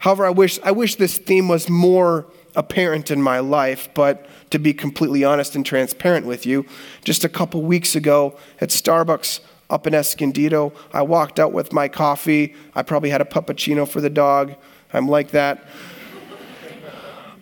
However, 0.00 0.26
I 0.26 0.30
wish, 0.30 0.58
I 0.62 0.70
wish 0.70 0.96
this 0.96 1.18
theme 1.18 1.48
was 1.48 1.68
more 1.68 2.26
apparent 2.54 3.10
in 3.10 3.22
my 3.22 3.40
life, 3.40 3.88
but 3.94 4.26
to 4.50 4.58
be 4.58 4.72
completely 4.72 5.24
honest 5.24 5.54
and 5.54 5.64
transparent 5.64 6.26
with 6.26 6.46
you, 6.46 6.66
just 7.04 7.24
a 7.24 7.28
couple 7.28 7.62
weeks 7.62 7.94
ago 7.96 8.36
at 8.60 8.70
Starbucks 8.70 9.40
up 9.70 9.86
in 9.86 9.94
Escondido, 9.94 10.72
I 10.92 11.02
walked 11.02 11.38
out 11.38 11.52
with 11.52 11.72
my 11.72 11.88
coffee. 11.88 12.54
I 12.74 12.82
probably 12.82 13.10
had 13.10 13.20
a 13.20 13.24
puppuccino 13.24 13.86
for 13.86 14.00
the 14.00 14.10
dog. 14.10 14.54
I'm 14.92 15.08
like 15.08 15.30
that. 15.32 15.64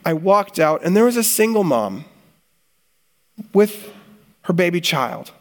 I 0.05 0.13
walked 0.13 0.59
out, 0.59 0.85
and 0.85 0.97
there 0.97 1.05
was 1.05 1.17
a 1.17 1.25
single 1.25 1.65
mom 1.65 2.05
with 3.53 3.93
her 4.43 4.53
baby 4.53 4.81
child. 4.81 5.33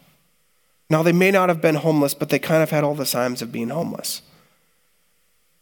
Now, 0.89 1.03
they 1.03 1.11
may 1.11 1.31
not 1.31 1.49
have 1.49 1.61
been 1.61 1.75
homeless, 1.75 2.13
but 2.13 2.29
they 2.29 2.39
kind 2.39 2.61
of 2.61 2.69
had 2.69 2.83
all 2.83 2.95
the 2.95 3.05
signs 3.05 3.41
of 3.41 3.51
being 3.51 3.69
homeless. 3.69 4.21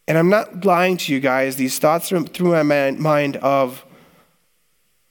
And 0.08 0.18
I'm 0.18 0.30
not 0.30 0.66
lying 0.66 0.98
to 0.98 1.14
you 1.14 1.22
guys, 1.22 1.56
these 1.56 1.80
thoughts 1.80 2.10
through 2.10 2.28
my 2.40 2.64
mind 2.64 3.38
of, 3.38 3.86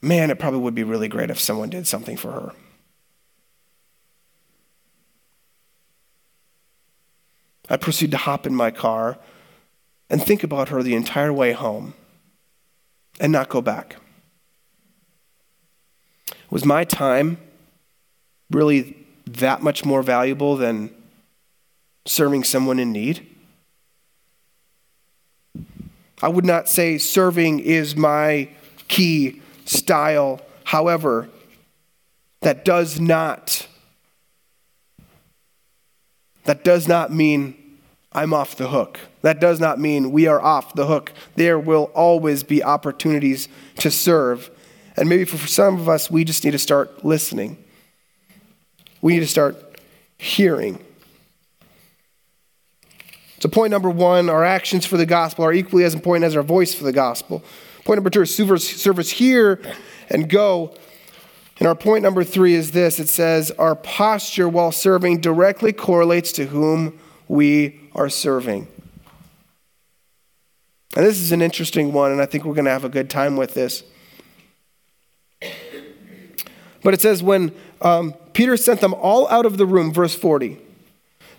man, 0.03 0.31
it 0.31 0.39
probably 0.39 0.61
would 0.61 0.75
be 0.75 0.85
really 0.85 1.09
great 1.09 1.31
if 1.31 1.41
someone 1.41 1.71
did 1.71 1.87
something 1.87 2.17
for 2.17 2.33
her. 2.33 2.53
I 7.73 7.79
proceed 7.79 8.11
to 8.11 8.19
hop 8.19 8.47
in 8.47 8.55
my 8.55 8.71
car 8.71 9.17
and 10.11 10.23
think 10.23 10.45
about 10.45 10.69
her 10.69 10.83
the 10.83 10.95
entire 10.95 11.33
way 11.33 11.53
home 11.53 11.95
and 13.19 13.33
not 13.33 13.49
go 13.49 13.63
back. 13.63 13.97
Was 16.51 16.67
my 16.67 16.85
time 16.85 17.39
really 18.51 19.07
that 19.27 19.63
much 19.63 19.87
more 19.87 20.03
valuable 20.03 20.55
than 20.55 20.95
serving 22.05 22.45
someone 22.45 22.79
in 22.79 22.93
need? 22.93 23.27
I 26.21 26.29
would 26.29 26.45
not 26.45 26.69
say 26.69 26.99
serving 26.99 27.61
is 27.61 27.97
my 27.97 28.51
key 28.89 29.41
style. 29.65 30.43
However, 30.65 31.31
that 32.43 32.67
does 32.67 33.01
not 33.01 33.67
that 36.45 36.65
does 36.65 36.87
not 36.87 37.11
mean 37.11 37.57
I'm 38.15 38.35
off 38.35 38.57
the 38.57 38.69
hook. 38.69 39.01
That 39.23 39.41
does 39.41 39.61
not 39.61 39.79
mean 39.79 40.13
we 40.13 40.27
are 40.27 40.41
off 40.41 40.75
the 40.75 40.87
hook. 40.87 41.13
There 41.37 41.59
will 41.59 41.85
always 41.95 42.43
be 42.43 42.63
opportunities 42.63 43.49
to 43.79 43.91
serve. 43.91 44.51
And 44.97 45.09
maybe 45.09 45.25
for 45.25 45.39
some 45.47 45.79
of 45.79 45.89
us, 45.89 46.11
we 46.11 46.25
just 46.25 46.45
need 46.45 46.51
to 46.51 46.59
start 46.59 47.05
listening. 47.05 47.63
We 49.01 49.15
need 49.15 49.21
to 49.21 49.27
start 49.27 49.81
hearing. 50.19 50.79
So, 53.41 53.49
point 53.49 53.71
number 53.71 53.91
one 53.91 54.29
our 54.29 54.45
actions 54.45 54.87
for 54.87 54.97
the 54.97 55.07
gospel 55.07 55.45
are 55.45 55.53
equally 55.53 55.85
as 55.85 55.95
important 55.95 56.25
as 56.25 56.37
our 56.37 56.43
voice 56.43 56.75
for 56.75 56.85
the 56.85 56.93
gospel. 56.93 57.43
Point 57.85 57.97
number 57.97 58.11
two 58.11 58.25
serve 58.25 58.63
service 58.63 59.11
hear 59.11 59.61
and 60.09 60.29
go. 60.29 60.77
And 61.59 61.67
our 61.67 61.75
point 61.75 62.03
number 62.03 62.25
three 62.25 62.55
is 62.55 62.73
this 62.73 63.01
it 63.01 63.09
says, 63.09 63.51
Our 63.53 63.75
posture 63.75 64.49
while 64.49 64.73
serving 64.73 65.21
directly 65.21 65.73
correlates 65.73 66.33
to 66.33 66.47
whom 66.47 66.99
we 67.29 67.82
are 67.95 68.09
serving. 68.09 68.69
And 70.95 71.07
this 71.07 71.19
is 71.19 71.33
an 71.33 71.41
interesting 71.41 71.93
one, 71.93 72.13
and 72.13 72.21
I 72.21 72.27
think 72.27 72.45
we're 72.45 72.55
going 72.55 72.67
to 72.67 72.71
have 72.71 72.85
a 72.85 72.91
good 72.91 73.09
time 73.09 73.37
with 73.37 73.55
this. 73.55 73.83
But 76.83 76.95
it 76.95 77.01
says, 77.01 77.23
when 77.23 77.55
um, 77.81 78.15
Peter 78.33 78.57
sent 78.57 78.81
them 78.81 78.95
all 78.95 79.29
out 79.29 79.47
of 79.47 79.57
the 79.57 79.67
room, 79.67 79.93
verse 79.93 80.15
40. 80.15 80.59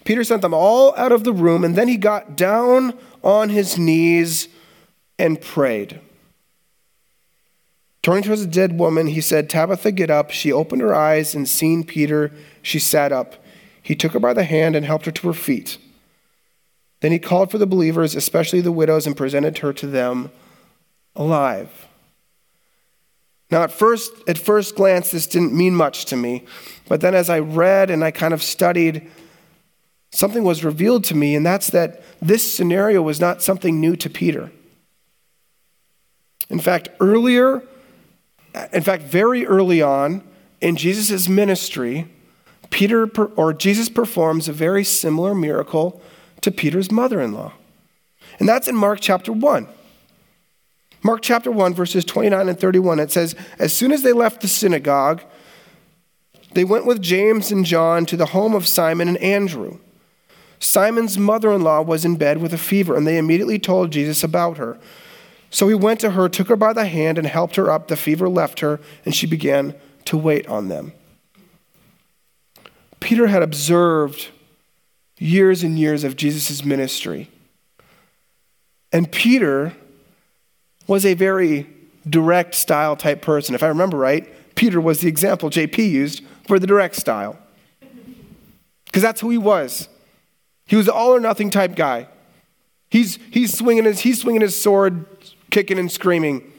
Peter 0.06 0.24
sent 0.24 0.42
them 0.42 0.54
all 0.54 0.96
out 0.98 1.12
of 1.12 1.24
the 1.24 1.34
room, 1.34 1.64
and 1.64 1.76
then 1.76 1.88
he 1.88 1.98
got 1.98 2.36
down 2.36 2.98
on 3.24 3.50
his 3.50 3.78
knees 3.78 4.48
and 5.18 5.40
prayed. 5.40 6.00
Turning 8.02 8.24
towards 8.24 8.42
the 8.42 8.52
dead 8.52 8.78
woman, 8.78 9.08
he 9.08 9.22
said, 9.22 9.50
Tabitha, 9.50 9.92
get 9.92 10.10
up. 10.10 10.32
She 10.32 10.52
opened 10.52 10.82
her 10.82 10.94
eyes, 10.94 11.34
and 11.34 11.48
seeing 11.48 11.86
Peter, 11.86 12.32
she 12.62 12.80
sat 12.80 13.14
up. 13.14 13.36
He 13.82 13.96
took 13.96 14.12
her 14.12 14.20
by 14.20 14.34
the 14.34 14.44
hand 14.44 14.76
and 14.76 14.86
helped 14.86 15.06
her 15.06 15.12
to 15.12 15.28
her 15.28 15.34
feet. 15.34 15.78
Then 17.04 17.12
he 17.12 17.20
called 17.20 17.52
for 17.52 17.58
the 17.58 17.68
believers, 17.68 18.16
especially 18.16 18.62
the 18.62 18.72
widows, 18.72 19.06
and 19.06 19.18
presented 19.18 19.58
her 19.58 19.74
to 19.74 19.88
them 19.88 20.32
alive. 21.18 21.90
Now, 23.52 23.64
at 23.64 23.74
first, 23.74 24.14
at 24.26 24.38
first 24.38 24.74
glance, 24.76 25.12
this 25.12 25.28
didn't 25.28 25.52
mean 25.52 25.76
much 25.76 26.06
to 26.06 26.16
me. 26.16 26.46
But 26.88 27.02
then 27.02 27.14
as 27.14 27.30
I 27.30 27.40
read 27.40 27.90
and 27.90 28.06
I 28.06 28.12
kind 28.12 28.34
of 28.34 28.42
studied, 28.42 29.12
something 30.12 30.46
was 30.46 30.64
revealed 30.64 31.04
to 31.04 31.16
me, 31.16 31.36
and 31.36 31.46
that's 31.46 31.72
that 31.72 32.02
this 32.22 32.54
scenario 32.54 33.02
was 33.02 33.20
not 33.20 33.44
something 33.44 33.82
new 33.82 33.98
to 33.98 34.10
Peter. 34.10 34.50
In 36.50 36.60
fact, 36.60 36.88
earlier, 37.02 37.64
in 38.72 38.82
fact, 38.82 39.04
very 39.04 39.46
early 39.46 39.82
on 39.82 40.24
in 40.62 40.78
Jesus' 40.78 41.28
ministry, 41.28 42.08
Peter 42.70 43.08
or 43.36 43.52
Jesus 43.52 43.90
performs 43.90 44.48
a 44.48 44.54
very 44.54 44.86
similar 44.86 45.36
miracle 45.36 46.02
to 46.44 46.52
Peter's 46.52 46.92
mother 46.92 47.20
in 47.20 47.34
law. 47.34 47.54
And 48.40 48.48
that's 48.48 48.68
in 48.68 48.76
Mark 48.76 49.00
chapter 49.02 49.32
1. 49.32 49.68
Mark 51.02 51.22
chapter 51.22 51.52
1, 51.52 51.74
verses 51.74 52.06
29 52.06 52.50
and 52.50 52.60
31, 52.60 53.00
it 53.00 53.12
says, 53.12 53.36
As 53.60 53.74
soon 53.74 53.92
as 53.92 54.04
they 54.04 54.14
left 54.14 54.42
the 54.42 54.48
synagogue, 54.48 55.22
they 56.54 56.64
went 56.64 56.86
with 56.86 57.02
James 57.02 57.52
and 57.52 57.66
John 57.66 58.06
to 58.06 58.16
the 58.16 58.28
home 58.28 58.54
of 58.54 58.68
Simon 58.68 59.08
and 59.08 59.18
Andrew. 59.18 59.80
Simon's 60.60 61.18
mother 61.18 61.52
in 61.52 61.62
law 61.62 61.82
was 61.82 62.06
in 62.06 62.16
bed 62.16 62.38
with 62.38 62.54
a 62.54 62.58
fever, 62.58 62.96
and 62.96 63.06
they 63.06 63.18
immediately 63.18 63.60
told 63.60 63.92
Jesus 63.92 64.24
about 64.24 64.58
her. 64.58 64.80
So 65.50 65.68
he 65.68 65.76
went 65.76 66.00
to 66.02 66.12
her, 66.12 66.30
took 66.30 66.48
her 66.48 66.56
by 66.56 66.74
the 66.74 66.88
hand, 66.88 67.18
and 67.18 67.28
helped 67.28 67.58
her 67.58 67.70
up. 67.70 67.88
The 67.88 67.98
fever 67.98 68.30
left 68.30 68.62
her, 68.62 68.80
and 69.04 69.14
she 69.14 69.28
began 69.28 69.76
to 70.06 70.18
wait 70.18 70.48
on 70.48 70.70
them. 70.70 70.94
Peter 73.02 73.28
had 73.28 73.44
observed 73.44 74.30
years 75.24 75.64
and 75.64 75.80
years 75.80 76.04
of 76.04 76.18
Jesus' 76.18 76.66
ministry. 76.66 77.30
And 78.92 79.10
Peter 79.12 79.74
was 80.86 81.06
a 81.06 81.14
very 81.14 81.68
direct 82.08 82.54
style 82.56 82.96
type 82.98 83.22
person. 83.22 83.56
If 83.56 83.64
I 83.64 83.68
remember 83.68 83.98
right, 83.98 84.28
Peter 84.56 84.82
was 84.82 85.00
the 85.00 85.08
example 85.08 85.50
JP 85.50 85.78
used 85.78 86.24
for 86.46 86.60
the 86.60 86.68
direct 86.68 86.96
style. 86.96 87.40
Because 88.86 89.02
that's 89.02 89.22
who 89.22 89.30
he 89.30 89.38
was. 89.38 89.88
He 90.66 90.76
was 90.76 90.90
all 90.90 91.16
or 91.16 91.20
nothing 91.20 91.50
type 91.50 91.76
guy. 91.76 92.08
He's, 92.90 93.18
he's, 93.32 93.58
swinging 93.58 93.86
his, 93.86 94.02
he's 94.02 94.22
swinging 94.22 94.42
his 94.42 94.62
sword, 94.62 95.06
kicking 95.50 95.80
and 95.80 95.92
screaming. 95.92 96.52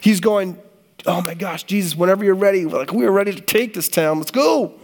He's 0.00 0.20
going, 0.20 0.60
Oh 1.06 1.22
my 1.22 1.32
gosh, 1.32 1.62
Jesus, 1.62 1.96
whenever 1.96 2.22
you're 2.22 2.34
ready, 2.34 2.66
like 2.66 2.92
we 2.92 3.06
are 3.06 3.10
ready 3.10 3.32
to 3.32 3.40
take 3.40 3.72
this 3.72 3.88
town, 3.88 4.18
let's 4.18 4.30
go. 4.30 4.79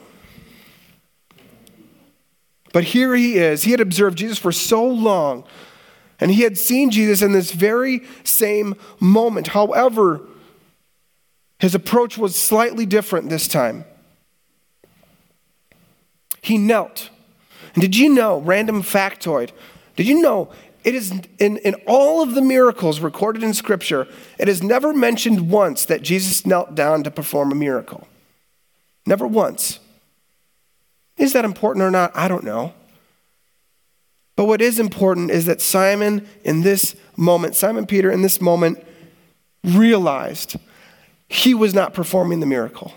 But 2.77 2.85
here 2.85 3.15
he 3.15 3.39
is. 3.39 3.63
He 3.63 3.71
had 3.71 3.81
observed 3.81 4.19
Jesus 4.19 4.37
for 4.37 4.53
so 4.53 4.85
long 4.85 5.45
and 6.21 6.31
he 6.31 6.43
had 6.43 6.59
seen 6.59 6.91
Jesus 6.91 7.23
in 7.23 7.33
this 7.33 7.51
very 7.53 8.03
same 8.23 8.77
moment. 9.01 9.47
However, 9.47 10.21
his 11.59 11.75
approach 11.75 12.19
was 12.19 12.37
slightly 12.37 12.85
different 12.85 13.31
this 13.31 13.49
time. 13.49 13.87
He 16.43 16.59
knelt. 16.59 17.09
And 17.73 17.81
did 17.81 17.97
you 17.97 18.11
know, 18.11 18.41
random 18.41 18.83
factoid, 18.83 19.53
did 19.97 20.07
you 20.07 20.21
know 20.21 20.51
it 20.85 20.95
is 20.95 21.13
in, 21.39 21.57
in 21.57 21.77
all 21.87 22.23
of 22.23 22.35
the 22.35 22.43
miracles 22.43 23.01
recorded 23.01 23.43
in 23.43 23.55
Scripture, 23.55 24.07
it 24.39 24.51
is 24.51 24.63
never 24.63 24.93
mentioned 24.93 25.49
once 25.51 25.87
that 25.87 26.03
Jesus 26.03 26.45
knelt 26.45 26.75
down 26.75 27.05
to 27.05 27.11
perform 27.11 27.53
a 27.53 27.55
miracle? 27.55 28.07
Never 29.07 29.27
once. 29.27 29.79
Is 31.17 31.33
that 31.33 31.45
important 31.45 31.83
or 31.83 31.91
not? 31.91 32.13
I 32.15 32.29
don't 32.29 32.45
know. 32.45 32.75
But 34.37 34.45
what 34.45 34.61
is 34.61 34.79
important 34.79 35.31
is 35.31 35.47
that 35.47 35.63
Simon, 35.63 36.29
in 36.45 36.61
this 36.61 36.95
moment, 37.17 37.57
Simon 37.57 37.87
Peter, 37.87 38.11
in 38.11 38.21
this 38.21 38.41
moment, 38.41 38.85
realized 39.65 40.57
he 41.29 41.55
was 41.55 41.75
not 41.75 41.95
performing 41.95 42.41
the 42.41 42.47
miracle. 42.47 42.93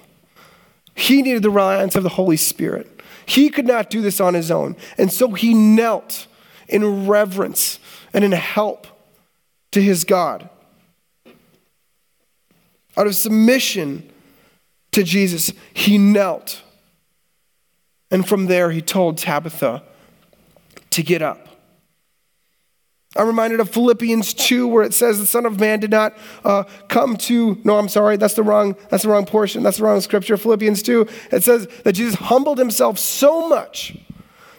He 0.94 1.22
needed 1.22 1.44
the 1.44 1.50
reliance 1.50 1.96
of 1.96 2.04
the 2.04 2.10
Holy 2.10 2.36
Spirit. 2.36 3.02
He 3.26 3.50
could 3.50 3.66
not 3.66 3.90
do 3.90 4.02
this 4.02 4.20
on 4.20 4.34
his 4.34 4.52
own. 4.52 4.76
And 4.98 5.12
so 5.12 5.32
he 5.32 5.54
knelt 5.54 6.28
in 6.68 7.08
reverence 7.08 7.80
and 8.12 8.24
in 8.26 8.34
help 8.34 8.86
to 9.72 9.82
his 9.82 10.04
God. 10.04 10.50
Out 12.98 13.08
of 13.08 13.16
submission 13.16 14.10
to 14.92 15.04
Jesus, 15.04 15.54
he 15.74 15.98
knelt. 15.98 16.62
And 18.12 18.28
from 18.28 18.48
there, 18.48 18.72
he 18.72 18.82
told 18.82 19.17
Tabitha 19.17 19.84
to 20.89 21.04
get 21.04 21.22
up. 21.22 21.48
I'm 23.15 23.26
reminded 23.26 23.60
of 23.60 23.69
Philippians 23.72 24.36
2, 24.36 24.67
where 24.67 24.84
it 24.84 24.93
says 24.93 25.17
the 25.17 25.26
Son 25.26 25.45
of 25.45 25.60
Man 25.60 25.80
did 25.80 25.89
not 25.89 26.15
uh, 26.45 26.63
come 26.89 27.17
to. 27.17 27.60
No, 27.63 27.78
I'm 27.78 27.89
sorry, 27.89 28.17
that's 28.17 28.36
the 28.36 28.43
wrong. 28.43 28.76
That's 28.89 29.04
the 29.04 29.10
wrong 29.10 29.26
portion. 29.26 29.63
That's 29.63 29.78
the 29.78 29.84
wrong 29.84 30.00
scripture. 30.02 30.38
Philippians 30.38 30.84
2. 30.84 31.08
It 31.32 31.43
says 31.43 31.67
that 31.84 31.93
Jesus 31.93 32.15
humbled 32.15 32.60
himself 32.60 33.00
so 33.00 33.48
much 33.48 33.98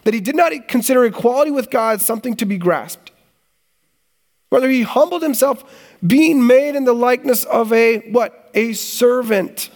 that 0.03 0.15
he 0.15 0.21
did 0.21 0.35
not 0.35 0.53
consider 0.67 1.05
equality 1.05 1.53
with 1.53 1.71
God 1.71 2.01
something 2.01 2.35
to 2.37 2.45
be 2.45 2.59
grasped. 2.59 3.13
Whether 4.49 4.69
he 4.69 4.83
humbled 4.83 5.23
himself, 5.23 5.63
being 6.05 6.45
made 6.45 6.75
in 6.75 6.85
the 6.85 6.93
likeness 6.93 7.45
of 7.45 7.73
a 7.73 7.99
what? 8.11 8.51
A 8.55 8.73
servant. 8.73 9.71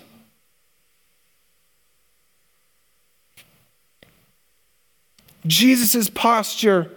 Jesus' 5.47 6.09
posture 6.09 6.91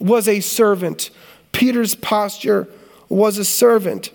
was 0.00 0.28
a 0.28 0.40
servant. 0.40 1.10
Peter's 1.52 1.94
posture 1.94 2.68
was 3.08 3.38
a 3.38 3.44
servant. 3.44 4.10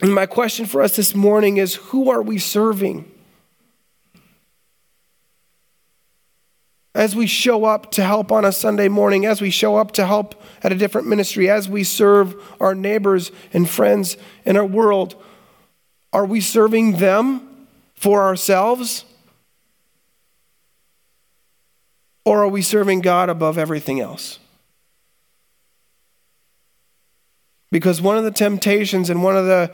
And 0.00 0.14
my 0.14 0.26
question 0.26 0.66
for 0.66 0.82
us 0.82 0.96
this 0.96 1.14
morning 1.14 1.56
is 1.56 1.74
who 1.76 2.10
are 2.10 2.22
we 2.22 2.38
serving? 2.38 3.10
As 6.94 7.14
we 7.14 7.26
show 7.26 7.64
up 7.64 7.90
to 7.92 8.04
help 8.04 8.32
on 8.32 8.44
a 8.44 8.52
Sunday 8.52 8.88
morning, 8.88 9.26
as 9.26 9.40
we 9.40 9.50
show 9.50 9.76
up 9.76 9.92
to 9.92 10.06
help 10.06 10.42
at 10.62 10.72
a 10.72 10.76
different 10.76 11.06
ministry, 11.06 11.48
as 11.50 11.68
we 11.68 11.84
serve 11.84 12.34
our 12.60 12.74
neighbors 12.74 13.30
and 13.52 13.68
friends 13.68 14.16
in 14.44 14.56
our 14.56 14.64
world, 14.64 15.14
are 16.12 16.24
we 16.24 16.40
serving 16.40 16.96
them 16.98 17.66
for 17.94 18.22
ourselves? 18.22 19.04
Or 22.26 22.42
are 22.42 22.48
we 22.48 22.60
serving 22.60 23.02
God 23.02 23.30
above 23.30 23.56
everything 23.56 24.00
else? 24.00 24.40
Because 27.70 28.02
one 28.02 28.18
of 28.18 28.24
the 28.24 28.32
temptations 28.32 29.08
and 29.08 29.22
one 29.22 29.36
of 29.36 29.46
the 29.46 29.72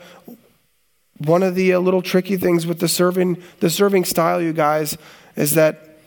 one 1.17 1.41
of 1.41 1.55
the 1.55 1.73
uh, 1.73 1.79
little 1.79 2.01
tricky 2.03 2.37
things 2.37 2.67
with 2.67 2.79
the 2.79 2.87
serving 2.87 3.41
the 3.59 3.71
serving 3.71 4.05
style 4.05 4.39
you 4.39 4.53
guys 4.53 4.97
is 5.35 5.55
that 5.55 5.97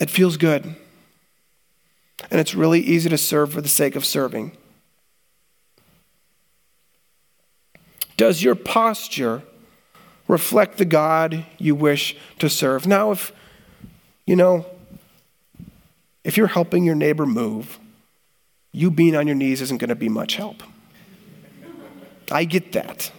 it 0.00 0.08
feels 0.08 0.38
good. 0.38 0.64
And 2.30 2.40
it's 2.40 2.54
really 2.54 2.80
easy 2.80 3.10
to 3.10 3.18
serve 3.18 3.52
for 3.52 3.60
the 3.60 3.68
sake 3.68 3.96
of 3.96 4.06
serving. 4.06 4.52
Does 8.16 8.42
your 8.42 8.54
posture 8.54 9.42
reflect 10.26 10.78
the 10.78 10.86
God 10.86 11.44
you 11.58 11.74
wish 11.74 12.16
to 12.38 12.48
serve? 12.48 12.86
Now 12.86 13.10
if 13.10 13.30
you 14.26 14.34
know 14.34 14.64
if 16.28 16.36
you're 16.36 16.46
helping 16.46 16.84
your 16.84 16.94
neighbor 16.94 17.24
move, 17.24 17.80
you 18.70 18.90
being 18.90 19.16
on 19.16 19.26
your 19.26 19.34
knees 19.34 19.62
isn't 19.62 19.78
going 19.78 19.88
to 19.88 19.94
be 19.94 20.10
much 20.10 20.36
help. 20.36 20.62
I 22.30 22.44
get 22.44 22.72
that. 22.72 23.10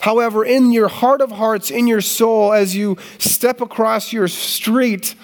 However, 0.00 0.44
in 0.44 0.72
your 0.72 0.88
heart 0.88 1.20
of 1.20 1.30
hearts, 1.30 1.70
in 1.70 1.86
your 1.86 2.00
soul, 2.00 2.52
as 2.52 2.74
you 2.74 2.96
step 3.18 3.60
across 3.60 4.12
your 4.12 4.26
street, 4.26 5.14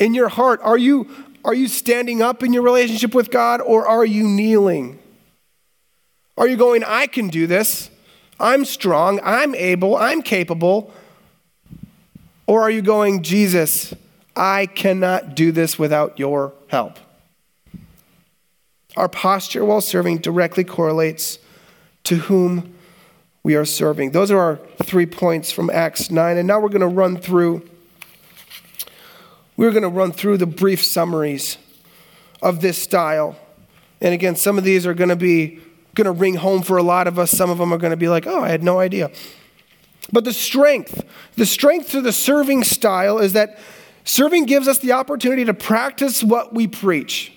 in 0.00 0.14
your 0.14 0.28
heart, 0.28 0.58
are 0.64 0.76
you, 0.76 1.08
are 1.44 1.54
you 1.54 1.68
standing 1.68 2.20
up 2.20 2.42
in 2.42 2.52
your 2.52 2.64
relationship 2.64 3.14
with 3.14 3.30
God 3.30 3.60
or 3.60 3.86
are 3.86 4.04
you 4.04 4.26
kneeling? 4.26 4.98
Are 6.36 6.48
you 6.48 6.56
going, 6.56 6.82
I 6.82 7.06
can 7.06 7.28
do 7.28 7.46
this? 7.46 7.88
I'm 8.40 8.64
strong, 8.64 9.20
I'm 9.22 9.54
able, 9.54 9.94
I'm 9.94 10.22
capable. 10.22 10.92
Or 12.48 12.62
are 12.62 12.70
you 12.70 12.82
going, 12.82 13.22
Jesus, 13.22 13.94
I 14.38 14.66
cannot 14.66 15.34
do 15.34 15.50
this 15.50 15.78
without 15.78 16.18
your 16.18 16.54
help. 16.68 16.98
Our 18.96 19.08
posture 19.08 19.64
while 19.64 19.80
serving 19.80 20.18
directly 20.18 20.64
correlates 20.64 21.38
to 22.04 22.16
whom 22.16 22.74
we 23.42 23.56
are 23.56 23.64
serving. 23.64 24.12
Those 24.12 24.30
are 24.30 24.38
our 24.38 24.56
three 24.82 25.06
points 25.06 25.50
from 25.50 25.70
Acts 25.70 26.10
9. 26.10 26.36
And 26.36 26.46
now 26.46 26.60
we're 26.60 26.68
going 26.68 26.80
to 26.80 26.86
run 26.86 27.16
through 27.16 27.68
we're 29.56 29.72
going 29.72 29.82
to 29.82 29.88
run 29.88 30.12
through 30.12 30.36
the 30.36 30.46
brief 30.46 30.84
summaries 30.84 31.58
of 32.40 32.60
this 32.60 32.80
style. 32.80 33.36
And 34.00 34.14
again, 34.14 34.36
some 34.36 34.56
of 34.56 34.62
these 34.62 34.86
are 34.86 34.94
going 34.94 35.08
to 35.08 35.16
be 35.16 35.58
going 35.96 36.04
to 36.04 36.12
ring 36.12 36.36
home 36.36 36.62
for 36.62 36.76
a 36.76 36.82
lot 36.82 37.08
of 37.08 37.18
us. 37.18 37.32
Some 37.32 37.50
of 37.50 37.58
them 37.58 37.74
are 37.74 37.78
going 37.78 37.90
to 37.90 37.96
be 37.96 38.08
like, 38.08 38.24
"Oh, 38.24 38.40
I 38.40 38.50
had 38.50 38.62
no 38.62 38.78
idea." 38.78 39.10
But 40.12 40.24
the 40.24 40.32
strength, 40.32 41.04
the 41.34 41.44
strength 41.44 41.90
to 41.90 42.00
the 42.00 42.12
serving 42.12 42.62
style 42.62 43.18
is 43.18 43.32
that 43.32 43.58
Serving 44.08 44.46
gives 44.46 44.66
us 44.68 44.78
the 44.78 44.92
opportunity 44.92 45.44
to 45.44 45.52
practice 45.52 46.24
what 46.24 46.54
we 46.54 46.66
preach. 46.66 47.30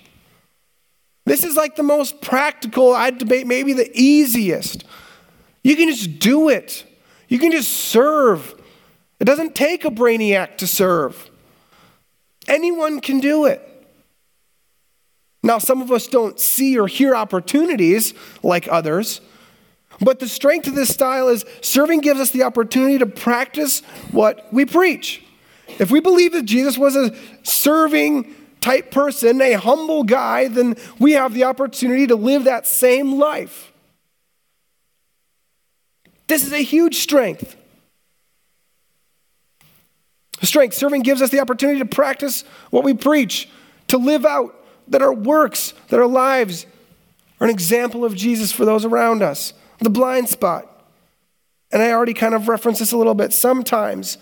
This 1.25 1.43
is 1.43 1.57
like 1.57 1.75
the 1.75 1.83
most 1.83 2.21
practical, 2.21 2.93
I'd 2.93 3.17
debate 3.17 3.45
maybe 3.45 3.73
the 3.73 3.91
easiest. 3.93 4.85
You 5.65 5.75
can 5.75 5.89
just 5.89 6.19
do 6.19 6.47
it, 6.47 6.85
you 7.27 7.39
can 7.39 7.51
just 7.51 7.69
serve. 7.69 8.55
It 9.19 9.25
doesn't 9.25 9.53
take 9.53 9.83
a 9.83 9.89
brainiac 9.89 10.57
to 10.59 10.67
serve, 10.67 11.29
anyone 12.47 13.01
can 13.01 13.19
do 13.19 13.43
it. 13.43 13.61
Now, 15.43 15.57
some 15.57 15.81
of 15.81 15.91
us 15.91 16.07
don't 16.07 16.39
see 16.39 16.79
or 16.79 16.87
hear 16.87 17.13
opportunities 17.13 18.13
like 18.43 18.69
others, 18.71 19.19
but 19.99 20.19
the 20.19 20.27
strength 20.29 20.67
of 20.67 20.75
this 20.75 20.87
style 20.87 21.27
is 21.27 21.43
serving 21.59 21.99
gives 21.99 22.21
us 22.21 22.29
the 22.29 22.43
opportunity 22.43 22.97
to 22.97 23.05
practice 23.07 23.81
what 24.11 24.47
we 24.53 24.65
preach. 24.65 25.25
If 25.79 25.91
we 25.91 25.99
believe 25.99 26.33
that 26.33 26.45
Jesus 26.45 26.77
was 26.77 26.95
a 26.95 27.15
serving 27.43 28.35
type 28.61 28.91
person, 28.91 29.41
a 29.41 29.53
humble 29.53 30.03
guy, 30.03 30.47
then 30.47 30.75
we 30.99 31.13
have 31.13 31.33
the 31.33 31.43
opportunity 31.45 32.07
to 32.07 32.15
live 32.15 32.43
that 32.43 32.67
same 32.67 33.17
life. 33.17 33.71
This 36.27 36.45
is 36.45 36.53
a 36.53 36.63
huge 36.63 36.99
strength. 36.99 37.55
Strength. 40.41 40.75
Serving 40.75 41.01
gives 41.01 41.21
us 41.21 41.29
the 41.29 41.39
opportunity 41.39 41.79
to 41.79 41.85
practice 41.85 42.43
what 42.69 42.83
we 42.83 42.93
preach, 42.93 43.49
to 43.87 43.97
live 43.97 44.25
out 44.25 44.55
that 44.87 45.01
our 45.01 45.13
works, 45.13 45.73
that 45.89 45.99
our 45.99 46.07
lives 46.07 46.65
are 47.39 47.47
an 47.47 47.53
example 47.53 48.05
of 48.05 48.15
Jesus 48.15 48.51
for 48.51 48.65
those 48.65 48.85
around 48.85 49.21
us. 49.21 49.53
The 49.79 49.89
blind 49.89 50.29
spot. 50.29 50.67
And 51.71 51.81
I 51.81 51.91
already 51.91 52.13
kind 52.13 52.35
of 52.35 52.47
referenced 52.47 52.79
this 52.79 52.91
a 52.91 52.97
little 52.97 53.15
bit. 53.15 53.33
Sometimes 53.33 54.17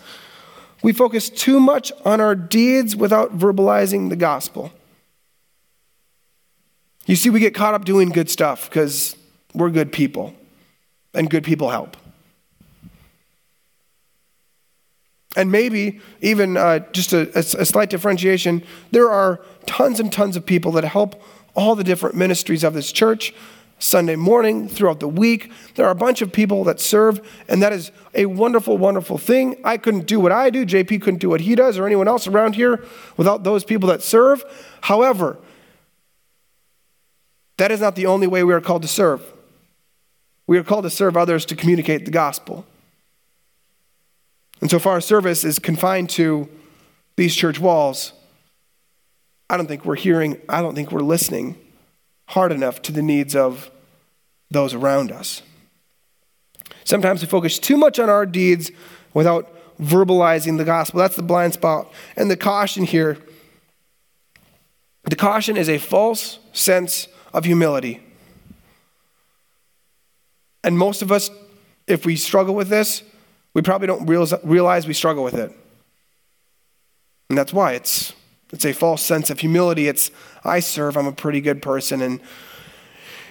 we 0.82 0.92
focus 0.92 1.28
too 1.28 1.60
much 1.60 1.92
on 2.04 2.20
our 2.20 2.34
deeds 2.34 2.96
without 2.96 3.36
verbalizing 3.38 4.08
the 4.08 4.16
gospel. 4.16 4.72
You 7.06 7.16
see, 7.16 7.30
we 7.30 7.40
get 7.40 7.54
caught 7.54 7.74
up 7.74 7.84
doing 7.84 8.10
good 8.10 8.30
stuff 8.30 8.68
because 8.68 9.16
we're 9.54 9.70
good 9.70 9.92
people, 9.92 10.34
and 11.12 11.28
good 11.28 11.44
people 11.44 11.70
help. 11.70 11.96
And 15.36 15.52
maybe 15.52 16.00
even 16.20 16.56
uh, 16.56 16.80
just 16.92 17.12
a, 17.12 17.30
a, 17.36 17.40
a 17.40 17.64
slight 17.64 17.90
differentiation, 17.90 18.64
there 18.90 19.10
are 19.10 19.40
tons 19.66 20.00
and 20.00 20.12
tons 20.12 20.36
of 20.36 20.44
people 20.44 20.72
that 20.72 20.84
help 20.84 21.22
all 21.54 21.74
the 21.74 21.84
different 21.84 22.16
ministries 22.16 22.64
of 22.64 22.74
this 22.74 22.90
church 22.92 23.32
Sunday 23.80 24.14
morning, 24.14 24.68
throughout 24.68 25.00
the 25.00 25.08
week. 25.08 25.50
There 25.74 25.86
are 25.86 25.90
a 25.90 25.96
bunch 25.96 26.20
of 26.20 26.30
people 26.30 26.64
that 26.64 26.78
serve, 26.78 27.26
and 27.48 27.62
that 27.62 27.72
is 27.72 27.90
a 28.14 28.26
wonderful, 28.26 28.76
wonderful 28.76 29.16
thing. 29.16 29.58
I 29.64 29.78
couldn't 29.78 30.06
do 30.06 30.20
what 30.20 30.32
I 30.32 30.50
do. 30.50 30.66
JP 30.66 31.00
couldn't 31.00 31.18
do 31.18 31.30
what 31.30 31.40
he 31.40 31.54
does, 31.54 31.78
or 31.78 31.86
anyone 31.86 32.06
else 32.06 32.26
around 32.26 32.54
here 32.54 32.84
without 33.16 33.42
those 33.42 33.64
people 33.64 33.88
that 33.88 34.02
serve. 34.02 34.44
However, 34.82 35.38
that 37.56 37.72
is 37.72 37.80
not 37.80 37.96
the 37.96 38.06
only 38.06 38.26
way 38.26 38.44
we 38.44 38.52
are 38.52 38.60
called 38.60 38.82
to 38.82 38.88
serve. 38.88 39.22
We 40.46 40.58
are 40.58 40.64
called 40.64 40.84
to 40.84 40.90
serve 40.90 41.16
others 41.16 41.46
to 41.46 41.56
communicate 41.56 42.04
the 42.04 42.10
gospel. 42.10 42.66
And 44.60 44.70
so 44.70 44.78
far, 44.78 44.94
our 44.94 45.00
service 45.00 45.42
is 45.42 45.58
confined 45.58 46.10
to 46.10 46.50
these 47.16 47.34
church 47.34 47.58
walls. 47.58 48.12
I 49.48 49.56
don't 49.56 49.66
think 49.66 49.86
we're 49.86 49.96
hearing, 49.96 50.38
I 50.50 50.60
don't 50.60 50.74
think 50.74 50.92
we're 50.92 51.00
listening 51.00 51.56
hard 52.30 52.52
enough 52.52 52.82
to 52.82 52.92
the 52.92 53.02
needs 53.02 53.36
of 53.36 53.70
those 54.50 54.74
around 54.74 55.12
us. 55.12 55.42
Sometimes 56.84 57.20
we 57.20 57.28
focus 57.28 57.58
too 57.58 57.76
much 57.76 57.98
on 57.98 58.08
our 58.08 58.26
deeds 58.26 58.70
without 59.14 59.48
verbalizing 59.80 60.58
the 60.58 60.64
gospel. 60.64 60.98
That's 61.00 61.16
the 61.16 61.22
blind 61.22 61.52
spot. 61.54 61.92
And 62.16 62.30
the 62.30 62.36
caution 62.36 62.84
here 62.84 63.18
The 65.04 65.16
caution 65.16 65.56
is 65.56 65.68
a 65.68 65.78
false 65.78 66.38
sense 66.52 67.08
of 67.32 67.44
humility. 67.44 68.00
And 70.62 70.76
most 70.76 71.02
of 71.02 71.10
us, 71.10 71.30
if 71.86 72.04
we 72.04 72.16
struggle 72.16 72.54
with 72.54 72.68
this, 72.68 73.02
we 73.54 73.62
probably 73.62 73.86
don't 73.86 74.06
realize 74.06 74.86
we 74.86 74.94
struggle 74.94 75.24
with 75.24 75.34
it. 75.34 75.52
And 77.28 77.38
that's 77.38 77.52
why 77.52 77.72
it's, 77.72 78.12
it's 78.52 78.64
a 78.64 78.72
false 78.72 79.02
sense 79.02 79.30
of 79.30 79.40
humility. 79.40 79.88
It's, 79.88 80.10
I 80.44 80.60
serve, 80.60 80.96
I'm 80.96 81.06
a 81.06 81.12
pretty 81.12 81.40
good 81.40 81.62
person, 81.62 82.00
and, 82.02 82.20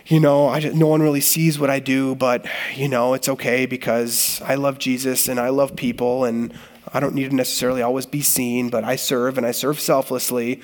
you 0.08 0.19
know, 0.19 0.58
just, 0.60 0.75
no 0.75 0.88
one 0.88 1.01
really 1.01 1.21
sees 1.21 1.60
what 1.60 1.69
I 1.69 1.79
do, 1.79 2.15
but, 2.15 2.45
you 2.75 2.88
know, 2.88 3.13
it's 3.13 3.29
okay 3.29 3.65
because 3.65 4.41
I 4.43 4.55
love 4.55 4.79
Jesus 4.79 5.27
and 5.27 5.39
I 5.39 5.49
love 5.49 5.75
people, 5.75 6.23
and 6.23 6.53
I 6.93 6.99
don't 6.99 7.13
need 7.13 7.29
to 7.29 7.36
necessarily 7.36 7.82
always 7.82 8.05
be 8.05 8.21
seen, 8.21 8.69
but 8.69 8.84
I 8.84 8.95
serve 8.95 9.38
and 9.38 9.45
I 9.45 9.51
serve 9.51 9.79
selflessly. 9.79 10.62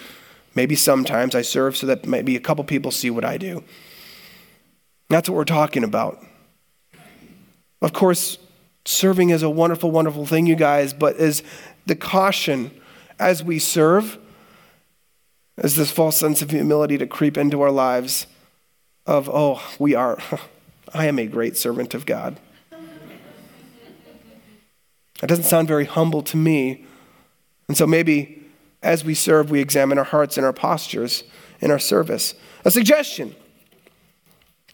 Maybe 0.55 0.75
sometimes 0.75 1.35
I 1.35 1.41
serve 1.41 1.75
so 1.77 1.85
that 1.87 2.07
maybe 2.07 2.35
a 2.35 2.39
couple 2.39 2.63
people 2.63 2.89
see 2.89 3.09
what 3.09 3.25
I 3.25 3.37
do. 3.37 3.63
That's 5.09 5.29
what 5.29 5.35
we're 5.35 5.45
talking 5.45 5.83
about. 5.83 6.23
Of 7.81 7.93
course, 7.93 8.39
serving 8.85 9.29
is 9.29 9.43
a 9.43 9.49
wonderful, 9.49 9.91
wonderful 9.91 10.25
thing, 10.25 10.47
you 10.47 10.55
guys, 10.55 10.93
but 10.93 11.17
is 11.17 11.43
the 11.85 11.95
caution 11.95 12.71
as 13.19 13.43
we 13.43 13.59
serve, 13.59 14.17
as 15.57 15.75
this 15.75 15.91
false 15.91 16.17
sense 16.17 16.41
of 16.41 16.51
humility 16.51 16.97
to 16.97 17.07
creep 17.07 17.37
into 17.37 17.61
our 17.61 17.71
lives 17.71 18.27
of, 19.05 19.29
oh, 19.29 19.61
we 19.79 19.95
are, 19.95 20.17
I 20.93 21.05
am 21.05 21.19
a 21.19 21.27
great 21.27 21.57
servant 21.57 21.93
of 21.93 22.05
God. 22.05 22.39
That 25.21 25.27
doesn't 25.27 25.45
sound 25.45 25.67
very 25.67 25.85
humble 25.85 26.21
to 26.23 26.37
me. 26.37 26.85
And 27.67 27.77
so 27.77 27.87
maybe 27.87 28.43
as 28.83 29.03
we 29.03 29.15
serve, 29.15 29.49
we 29.49 29.59
examine 29.59 29.97
our 29.97 30.03
hearts 30.03 30.37
and 30.37 30.45
our 30.45 30.53
postures 30.53 31.23
in 31.59 31.71
our 31.71 31.79
service. 31.79 32.35
A 32.63 32.71
suggestion 32.71 33.35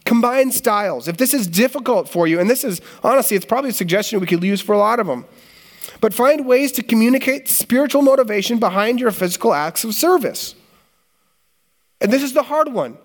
combine 0.04 0.50
styles. 0.50 1.06
If 1.06 1.16
this 1.16 1.32
is 1.32 1.46
difficult 1.46 2.08
for 2.08 2.26
you, 2.26 2.40
and 2.40 2.50
this 2.50 2.64
is 2.64 2.80
honestly, 3.04 3.36
it's 3.36 3.46
probably 3.46 3.70
a 3.70 3.72
suggestion 3.72 4.20
we 4.20 4.26
could 4.26 4.42
use 4.42 4.60
for 4.60 4.72
a 4.72 4.78
lot 4.78 4.98
of 4.98 5.06
them, 5.06 5.24
but 6.00 6.12
find 6.12 6.44
ways 6.44 6.72
to 6.72 6.82
communicate 6.82 7.48
spiritual 7.48 8.02
motivation 8.02 8.58
behind 8.58 8.98
your 8.98 9.12
physical 9.12 9.54
acts 9.54 9.84
of 9.84 9.94
service. 9.94 10.56
And 12.02 12.12
this 12.12 12.22
is 12.22 12.34
the 12.34 12.42
hard 12.42 12.72
one. 12.72 12.98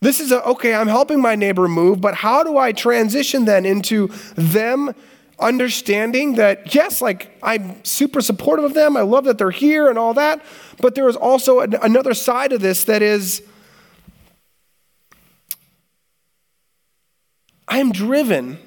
This 0.00 0.18
is 0.18 0.32
a, 0.32 0.42
okay, 0.44 0.74
I'm 0.74 0.88
helping 0.88 1.20
my 1.20 1.34
neighbor 1.34 1.68
move, 1.68 2.00
but 2.00 2.14
how 2.14 2.42
do 2.42 2.58
I 2.58 2.72
transition 2.72 3.44
then 3.44 3.64
into 3.64 4.08
them 4.34 4.94
understanding 5.38 6.36
that, 6.36 6.74
yes, 6.74 7.02
like 7.02 7.36
I'm 7.42 7.84
super 7.84 8.20
supportive 8.20 8.64
of 8.64 8.74
them. 8.74 8.96
I 8.96 9.02
love 9.02 9.24
that 9.24 9.38
they're 9.38 9.50
here 9.50 9.88
and 9.88 9.98
all 9.98 10.14
that. 10.14 10.42
But 10.80 10.94
there 10.94 11.08
is 11.08 11.16
also 11.16 11.60
an, 11.60 11.74
another 11.82 12.14
side 12.14 12.52
of 12.52 12.60
this 12.60 12.84
that 12.84 13.02
is, 13.02 13.42
I 17.68 17.78
am 17.78 17.92
driven 17.92 18.58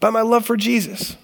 by 0.00 0.10
my 0.10 0.22
love 0.22 0.44
for 0.44 0.56
Jesus. 0.56 1.16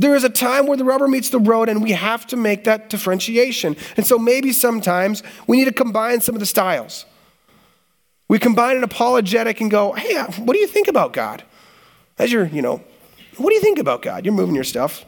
There 0.00 0.16
is 0.16 0.24
a 0.24 0.30
time 0.30 0.66
where 0.66 0.78
the 0.78 0.84
rubber 0.84 1.06
meets 1.06 1.28
the 1.28 1.38
road, 1.38 1.68
and 1.68 1.82
we 1.82 1.92
have 1.92 2.26
to 2.28 2.36
make 2.36 2.64
that 2.64 2.88
differentiation. 2.88 3.76
And 3.98 4.06
so 4.06 4.18
maybe 4.18 4.50
sometimes 4.50 5.22
we 5.46 5.58
need 5.58 5.66
to 5.66 5.74
combine 5.74 6.22
some 6.22 6.34
of 6.34 6.40
the 6.40 6.46
styles. 6.46 7.04
We 8.26 8.38
combine 8.38 8.78
an 8.78 8.82
apologetic 8.82 9.60
and 9.60 9.70
go, 9.70 9.92
hey, 9.92 10.16
uh, 10.16 10.32
what 10.32 10.54
do 10.54 10.58
you 10.58 10.66
think 10.66 10.88
about 10.88 11.12
God? 11.12 11.44
As 12.18 12.32
you're, 12.32 12.46
you 12.46 12.62
know, 12.62 12.82
what 13.36 13.50
do 13.50 13.54
you 13.54 13.60
think 13.60 13.78
about 13.78 14.00
God? 14.00 14.24
You're 14.24 14.32
moving 14.32 14.54
your 14.54 14.64
stuff. 14.64 15.04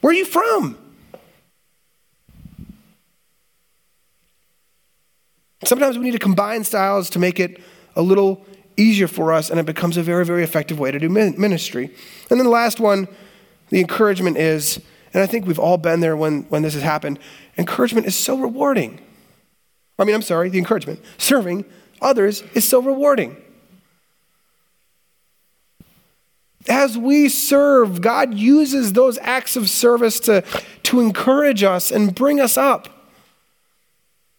Where 0.00 0.10
are 0.10 0.16
you 0.16 0.24
from? 0.24 0.76
Sometimes 5.62 5.96
we 5.96 6.02
need 6.02 6.10
to 6.10 6.18
combine 6.18 6.64
styles 6.64 7.08
to 7.10 7.20
make 7.20 7.38
it 7.38 7.62
a 7.94 8.02
little 8.02 8.44
easier 8.76 9.08
for 9.08 9.32
us, 9.32 9.50
and 9.50 9.58
it 9.58 9.66
becomes 9.66 9.96
a 9.96 10.02
very, 10.02 10.24
very 10.24 10.42
effective 10.42 10.78
way 10.78 10.90
to 10.90 10.98
do 10.98 11.08
ministry. 11.08 11.86
And 12.30 12.38
then 12.38 12.44
the 12.44 12.50
last 12.50 12.80
one, 12.80 13.08
the 13.70 13.80
encouragement 13.80 14.36
is, 14.36 14.80
and 15.14 15.22
I 15.22 15.26
think 15.26 15.46
we've 15.46 15.58
all 15.58 15.78
been 15.78 16.00
there 16.00 16.16
when, 16.16 16.42
when 16.44 16.62
this 16.62 16.74
has 16.74 16.82
happened, 16.82 17.18
encouragement 17.56 18.06
is 18.06 18.16
so 18.16 18.36
rewarding. 18.36 19.00
I 19.98 20.04
mean, 20.04 20.14
I'm 20.14 20.22
sorry, 20.22 20.48
the 20.50 20.58
encouragement. 20.58 21.00
Serving 21.18 21.64
others 22.02 22.42
is 22.54 22.68
so 22.68 22.82
rewarding. 22.82 23.42
as 26.68 26.98
we 26.98 27.28
serve, 27.28 28.00
God 28.00 28.34
uses 28.34 28.92
those 28.92 29.18
acts 29.18 29.56
of 29.56 29.68
service 29.68 30.20
to, 30.20 30.42
to 30.84 31.00
encourage 31.00 31.62
us 31.62 31.90
and 31.90 32.14
bring 32.14 32.40
us 32.40 32.56
up. 32.56 32.88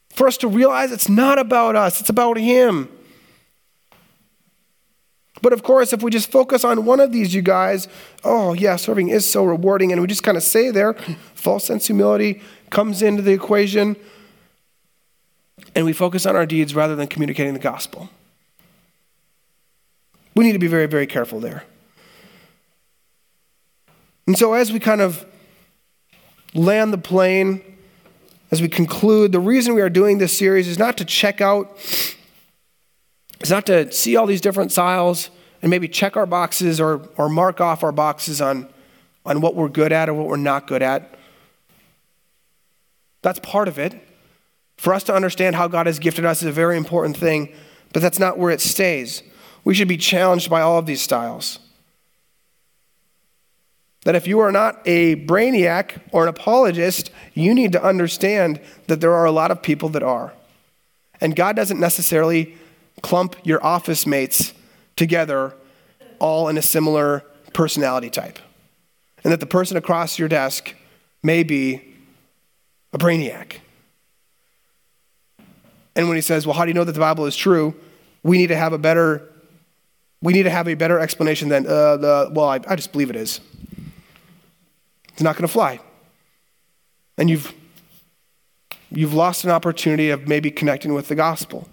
For 0.09 0.27
us 0.27 0.37
to 0.37 0.47
realize 0.47 0.91
it's 0.91 1.09
not 1.09 1.37
about 1.37 1.75
us, 1.75 1.99
it's 1.99 2.09
about 2.09 2.37
Him. 2.37 2.89
But 5.41 5.53
of 5.53 5.63
course, 5.63 5.93
if 5.93 6.01
we 6.01 6.11
just 6.11 6.31
focus 6.31 6.63
on 6.63 6.85
one 6.85 6.99
of 6.99 7.11
these, 7.11 7.33
you 7.33 7.41
guys, 7.41 7.87
oh, 8.23 8.53
yeah, 8.53 8.75
serving 8.75 9.09
is 9.09 9.29
so 9.29 9.43
rewarding, 9.43 9.91
and 9.91 10.01
we 10.01 10.07
just 10.07 10.23
kind 10.23 10.37
of 10.37 10.43
say 10.43 10.71
there, 10.71 10.93
false 11.35 11.65
sense 11.65 11.87
humility 11.87 12.41
comes 12.69 13.01
into 13.01 13.21
the 13.21 13.31
equation, 13.31 13.95
and 15.75 15.85
we 15.85 15.93
focus 15.93 16.25
on 16.25 16.35
our 16.35 16.45
deeds 16.45 16.73
rather 16.75 16.95
than 16.95 17.07
communicating 17.07 17.53
the 17.53 17.59
gospel. 17.59 18.09
We 20.35 20.43
need 20.43 20.53
to 20.53 20.59
be 20.59 20.67
very, 20.67 20.85
very 20.85 21.07
careful 21.07 21.39
there. 21.39 21.63
And 24.27 24.37
so, 24.37 24.53
as 24.53 24.71
we 24.71 24.79
kind 24.79 25.01
of 25.01 25.25
land 26.53 26.91
the 26.91 26.97
plane, 26.97 27.61
as 28.51 28.61
we 28.61 28.67
conclude, 28.67 29.31
the 29.31 29.39
reason 29.39 29.73
we 29.73 29.81
are 29.81 29.89
doing 29.89 30.17
this 30.17 30.37
series 30.37 30.67
is 30.67 30.77
not 30.77 30.97
to 30.97 31.05
check 31.05 31.41
out, 31.41 31.77
it's 33.39 33.49
not 33.49 33.65
to 33.67 33.91
see 33.91 34.15
all 34.15 34.25
these 34.25 34.41
different 34.41 34.71
styles 34.71 35.29
and 35.61 35.69
maybe 35.69 35.87
check 35.87 36.17
our 36.17 36.25
boxes 36.25 36.79
or, 36.79 37.07
or 37.17 37.29
mark 37.29 37.61
off 37.61 37.83
our 37.83 37.91
boxes 37.91 38.41
on, 38.41 38.69
on 39.25 39.41
what 39.41 39.55
we're 39.55 39.69
good 39.69 39.91
at 39.91 40.09
or 40.09 40.13
what 40.13 40.27
we're 40.27 40.37
not 40.37 40.67
good 40.67 40.81
at. 40.81 41.17
That's 43.21 43.39
part 43.39 43.67
of 43.67 43.77
it. 43.77 43.95
For 44.77 44.93
us 44.93 45.03
to 45.03 45.13
understand 45.13 45.55
how 45.55 45.67
God 45.67 45.87
has 45.87 45.99
gifted 45.99 46.25
us 46.25 46.41
is 46.41 46.47
a 46.47 46.51
very 46.51 46.77
important 46.77 47.17
thing, 47.17 47.53
but 47.93 48.01
that's 48.01 48.19
not 48.19 48.37
where 48.37 48.51
it 48.51 48.61
stays. 48.61 49.23
We 49.63 49.73
should 49.73 49.87
be 49.87 49.97
challenged 49.97 50.49
by 50.49 50.61
all 50.61 50.77
of 50.77 50.85
these 50.85 51.01
styles 51.01 51.59
that 54.07 54.15
if 54.15 54.25
you 54.25 54.39
are 54.39 54.53
not 54.53 54.79
a 54.85 55.17
brainiac 55.25 55.99
or 56.13 56.23
an 56.23 56.29
apologist, 56.29 57.11
you 57.33 57.53
need 57.53 57.73
to 57.73 57.83
understand 57.83 58.61
that 58.87 59.01
there 59.01 59.13
are 59.13 59.25
a 59.25 59.33
lot 59.33 59.51
of 59.51 59.61
people 59.61 59.89
that 59.89 60.01
are. 60.01 60.31
And 61.19 61.35
God 61.35 61.57
doesn't 61.57 61.77
necessarily 61.77 62.55
clump 63.01 63.35
your 63.43 63.63
office 63.63 64.05
mates 64.05 64.53
together 64.95 65.53
all 66.19 66.47
in 66.47 66.57
a 66.57 66.61
similar 66.61 67.23
personality 67.53 68.09
type. 68.09 68.39
And 69.23 69.31
that 69.31 69.39
the 69.39 69.45
person 69.45 69.77
across 69.77 70.17
your 70.17 70.27
desk 70.27 70.73
may 71.23 71.43
be 71.43 71.95
a 72.93 72.97
brainiac. 72.97 73.57
And 75.95 76.07
when 76.07 76.15
he 76.15 76.21
says, 76.21 76.45
Well, 76.45 76.53
how 76.53 76.65
do 76.65 76.69
you 76.69 76.75
know 76.75 76.83
that 76.83 76.91
the 76.91 76.99
Bible 76.99 77.25
is 77.25 77.35
true? 77.35 77.75
We 78.23 78.37
need 78.37 78.47
to 78.47 78.55
have 78.55 78.73
a 78.73 78.77
better 78.77 79.27
we 80.21 80.33
need 80.33 80.43
to 80.43 80.49
have 80.49 80.67
a 80.67 80.73
better 80.73 80.99
explanation 80.99 81.49
than 81.49 81.65
uh, 81.65 81.97
the 81.97 82.29
well, 82.31 82.49
I, 82.49 82.59
I 82.67 82.75
just 82.75 82.91
believe 82.91 83.09
it 83.09 83.15
is. 83.15 83.39
It's 85.13 85.21
not 85.21 85.35
going 85.35 85.47
to 85.47 85.51
fly. 85.51 85.79
And 87.17 87.29
you've, 87.29 87.51
you've 88.91 89.15
lost 89.15 89.43
an 89.43 89.49
opportunity 89.49 90.11
of 90.11 90.27
maybe 90.27 90.51
connecting 90.51 90.93
with 90.93 91.07
the 91.07 91.15
gospel. 91.15 91.67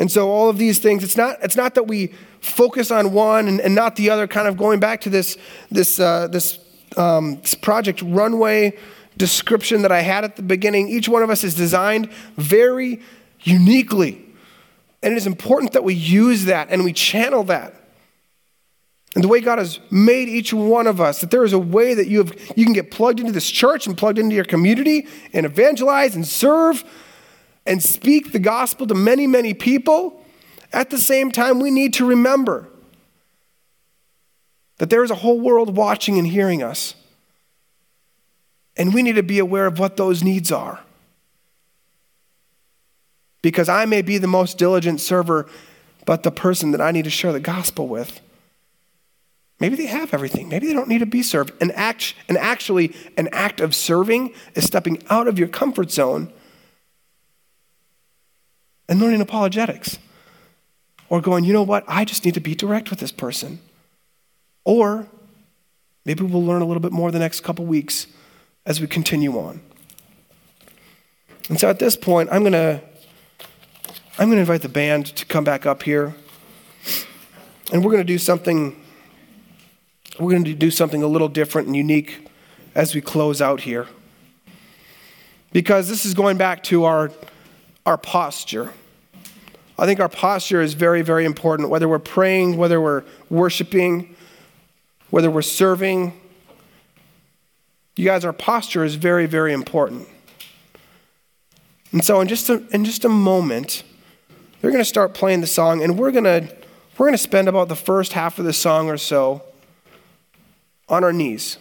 And 0.00 0.10
so 0.10 0.30
all 0.30 0.48
of 0.48 0.56
these 0.56 0.78
things, 0.78 1.04
it's 1.04 1.18
not, 1.18 1.36
it's 1.42 1.56
not 1.56 1.74
that 1.74 1.86
we 1.86 2.14
focus 2.40 2.90
on 2.90 3.12
one 3.12 3.46
and, 3.46 3.60
and 3.60 3.74
not 3.74 3.96
the 3.96 4.08
other, 4.08 4.26
kind 4.26 4.48
of 4.48 4.56
going 4.56 4.80
back 4.80 5.02
to 5.02 5.10
this, 5.10 5.36
this, 5.70 6.00
uh, 6.00 6.26
this, 6.26 6.58
um, 6.96 7.38
this 7.42 7.54
project 7.54 8.00
runway 8.00 8.78
description 9.18 9.82
that 9.82 9.92
I 9.92 10.00
had 10.00 10.24
at 10.24 10.36
the 10.36 10.42
beginning. 10.42 10.88
Each 10.88 11.06
one 11.06 11.22
of 11.22 11.28
us 11.28 11.44
is 11.44 11.54
designed 11.54 12.10
very 12.36 13.02
uniquely. 13.42 14.24
And 15.02 15.12
it 15.12 15.18
is 15.18 15.26
important 15.26 15.72
that 15.74 15.84
we 15.84 15.92
use 15.92 16.46
that 16.46 16.70
and 16.70 16.82
we 16.82 16.94
channel 16.94 17.44
that. 17.44 17.74
And 19.14 19.22
the 19.22 19.28
way 19.28 19.40
God 19.40 19.58
has 19.58 19.80
made 19.90 20.30
each 20.30 20.54
one 20.54 20.86
of 20.86 20.98
us, 20.98 21.20
that 21.20 21.30
there 21.30 21.44
is 21.44 21.52
a 21.52 21.58
way 21.58 21.92
that 21.92 22.06
you, 22.06 22.18
have, 22.18 22.32
you 22.56 22.64
can 22.64 22.72
get 22.72 22.90
plugged 22.90 23.20
into 23.20 23.32
this 23.32 23.50
church 23.50 23.86
and 23.86 23.98
plugged 23.98 24.18
into 24.18 24.34
your 24.34 24.44
community 24.46 25.08
and 25.34 25.44
evangelize 25.44 26.16
and 26.16 26.26
serve 26.26 26.84
and 27.70 27.80
speak 27.80 28.32
the 28.32 28.38
gospel 28.40 28.84
to 28.88 28.94
many, 28.94 29.28
many 29.28 29.54
people. 29.54 30.22
At 30.72 30.90
the 30.90 30.98
same 30.98 31.30
time, 31.30 31.60
we 31.60 31.70
need 31.70 31.94
to 31.94 32.04
remember 32.04 32.68
that 34.78 34.90
there 34.90 35.04
is 35.04 35.10
a 35.10 35.14
whole 35.14 35.40
world 35.40 35.76
watching 35.76 36.18
and 36.18 36.26
hearing 36.26 36.64
us. 36.64 36.96
And 38.76 38.92
we 38.92 39.02
need 39.02 39.14
to 39.14 39.22
be 39.22 39.38
aware 39.38 39.66
of 39.66 39.78
what 39.78 39.96
those 39.96 40.22
needs 40.22 40.50
are. 40.50 40.80
Because 43.40 43.68
I 43.68 43.84
may 43.84 44.02
be 44.02 44.18
the 44.18 44.26
most 44.26 44.58
diligent 44.58 45.00
server, 45.00 45.48
but 46.04 46.24
the 46.24 46.32
person 46.32 46.72
that 46.72 46.80
I 46.80 46.90
need 46.90 47.04
to 47.04 47.10
share 47.10 47.32
the 47.32 47.40
gospel 47.40 47.86
with 47.86 48.20
Maybe 49.60 49.76
they 49.76 49.86
have 49.86 50.14
everything. 50.14 50.48
Maybe 50.48 50.66
they 50.66 50.72
don't 50.72 50.88
need 50.88 51.00
to 51.00 51.06
be 51.06 51.22
served. 51.22 51.52
And, 51.60 51.70
act, 51.72 52.14
and 52.30 52.38
actually, 52.38 52.96
an 53.18 53.28
act 53.30 53.60
of 53.60 53.74
serving 53.74 54.32
is 54.54 54.64
stepping 54.64 55.02
out 55.10 55.28
of 55.28 55.38
your 55.38 55.48
comfort 55.48 55.90
zone 55.90 56.32
and 58.90 59.00
learning 59.00 59.22
apologetics. 59.22 59.98
Or 61.08 61.20
going, 61.20 61.44
you 61.44 61.52
know 61.52 61.62
what, 61.62 61.84
I 61.88 62.04
just 62.04 62.24
need 62.24 62.34
to 62.34 62.40
be 62.40 62.54
direct 62.54 62.90
with 62.90 62.98
this 62.98 63.12
person. 63.12 63.60
Or 64.64 65.06
maybe 66.04 66.24
we'll 66.24 66.44
learn 66.44 66.60
a 66.60 66.66
little 66.66 66.80
bit 66.80 66.92
more 66.92 67.10
the 67.10 67.18
next 67.18 67.40
couple 67.40 67.64
weeks 67.64 68.06
as 68.66 68.80
we 68.80 68.86
continue 68.86 69.38
on. 69.38 69.62
And 71.48 71.58
so 71.58 71.68
at 71.70 71.78
this 71.78 71.96
point, 71.96 72.28
I'm 72.30 72.42
going 72.42 72.52
to 72.52 72.82
I'm 74.18 74.28
going 74.28 74.36
to 74.36 74.40
invite 74.40 74.60
the 74.60 74.68
band 74.68 75.06
to 75.16 75.24
come 75.24 75.44
back 75.44 75.64
up 75.64 75.82
here. 75.82 76.14
And 77.72 77.82
we're 77.82 77.90
going 77.90 78.02
to 78.02 78.12
do 78.12 78.18
something 78.18 78.76
we're 80.18 80.30
going 80.30 80.44
to 80.44 80.54
do 80.54 80.70
something 80.70 81.02
a 81.02 81.06
little 81.06 81.28
different 81.28 81.68
and 81.68 81.76
unique 81.76 82.28
as 82.74 82.94
we 82.94 83.00
close 83.00 83.40
out 83.40 83.62
here. 83.62 83.86
Because 85.52 85.88
this 85.88 86.04
is 86.04 86.12
going 86.12 86.36
back 86.36 86.62
to 86.64 86.84
our 86.84 87.10
our 87.86 87.96
posture. 87.96 88.72
I 89.80 89.86
think 89.86 89.98
our 89.98 90.10
posture 90.10 90.60
is 90.60 90.74
very, 90.74 91.00
very 91.00 91.24
important, 91.24 91.70
whether 91.70 91.88
we're 91.88 91.98
praying, 91.98 92.58
whether 92.58 92.78
we're 92.78 93.02
worshiping, 93.30 94.14
whether 95.08 95.30
we're 95.30 95.40
serving. 95.40 96.12
You 97.96 98.04
guys, 98.04 98.22
our 98.26 98.34
posture 98.34 98.84
is 98.84 98.96
very, 98.96 99.24
very 99.24 99.54
important. 99.54 100.06
And 101.92 102.04
so, 102.04 102.20
in 102.20 102.28
just 102.28 102.50
a, 102.50 102.62
in 102.74 102.84
just 102.84 103.06
a 103.06 103.08
moment, 103.08 103.82
they're 104.60 104.70
going 104.70 104.82
to 104.82 104.88
start 104.88 105.14
playing 105.14 105.40
the 105.40 105.46
song, 105.46 105.82
and 105.82 105.98
we're 105.98 106.12
going 106.12 106.24
to 106.24 106.54
we're 106.98 107.06
going 107.06 107.14
to 107.14 107.18
spend 107.18 107.48
about 107.48 107.70
the 107.70 107.76
first 107.76 108.12
half 108.12 108.38
of 108.38 108.44
the 108.44 108.52
song 108.52 108.90
or 108.90 108.98
so 108.98 109.42
on 110.90 111.04
our 111.04 111.12
knees. 111.12 111.56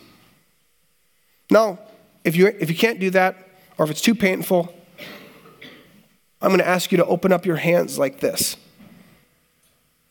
Now, 1.50 1.80
if 2.26 2.36
you 2.36 2.48
if 2.48 2.70
you 2.70 2.76
can't 2.76 3.00
do 3.00 3.12
that, 3.12 3.38
or 3.78 3.86
if 3.86 3.92
it's 3.92 4.02
too 4.02 4.14
painful, 4.14 4.74
I'm 6.42 6.50
going 6.50 6.60
to 6.60 6.68
ask 6.68 6.92
you 6.92 6.98
to 6.98 7.06
open 7.06 7.32
up 7.32 7.46
your 7.46 7.58
hands 7.58 7.98
like 7.98 8.20
this 8.20 8.56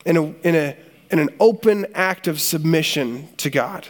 in, 0.05 0.15
a, 0.15 0.23
in, 0.23 0.55
a, 0.55 0.77
in 1.09 1.19
an 1.19 1.29
open 1.39 1.87
act 1.95 2.27
of 2.27 2.39
submission 2.39 3.29
to 3.37 3.49
God. 3.49 3.87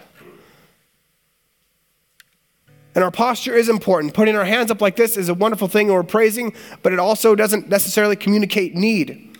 And 2.95 3.03
our 3.03 3.11
posture 3.11 3.55
is 3.55 3.69
important. 3.69 4.13
Putting 4.13 4.35
our 4.35 4.45
hands 4.45 4.71
up 4.71 4.81
like 4.81 4.95
this 4.95 5.15
is 5.15 5.29
a 5.29 5.33
wonderful 5.33 5.67
thing 5.67 5.87
and 5.87 5.95
we're 5.95 6.03
praising, 6.03 6.53
but 6.81 6.91
it 6.91 6.99
also 6.99 7.35
doesn't 7.35 7.69
necessarily 7.69 8.15
communicate 8.15 8.75
need. 8.75 9.37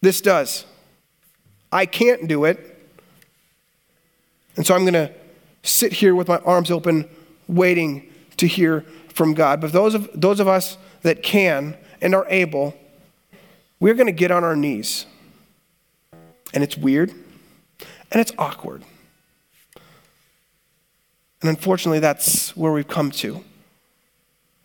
This 0.00 0.20
does. 0.20 0.64
I 1.70 1.86
can't 1.86 2.26
do 2.26 2.44
it. 2.44 2.66
And 4.56 4.66
so 4.66 4.74
I'm 4.74 4.82
going 4.82 4.94
to 4.94 5.12
sit 5.62 5.92
here 5.92 6.14
with 6.14 6.28
my 6.28 6.38
arms 6.38 6.70
open, 6.70 7.08
waiting 7.46 8.10
to 8.38 8.46
hear 8.46 8.84
from 9.08 9.34
God. 9.34 9.60
But 9.60 9.72
those 9.72 9.94
of, 9.94 10.08
those 10.14 10.40
of 10.40 10.48
us 10.48 10.78
that 11.02 11.22
can 11.22 11.76
and 12.00 12.14
are 12.14 12.26
able, 12.28 12.74
we're 13.78 13.94
going 13.94 14.06
to 14.06 14.12
get 14.12 14.30
on 14.30 14.44
our 14.44 14.56
knees. 14.56 15.06
And 16.52 16.64
it's 16.64 16.76
weird 16.76 17.10
and 18.10 18.20
it's 18.20 18.32
awkward. 18.38 18.84
And 21.40 21.48
unfortunately, 21.48 22.00
that's 22.00 22.56
where 22.56 22.72
we've 22.72 22.88
come 22.88 23.10
to. 23.12 23.44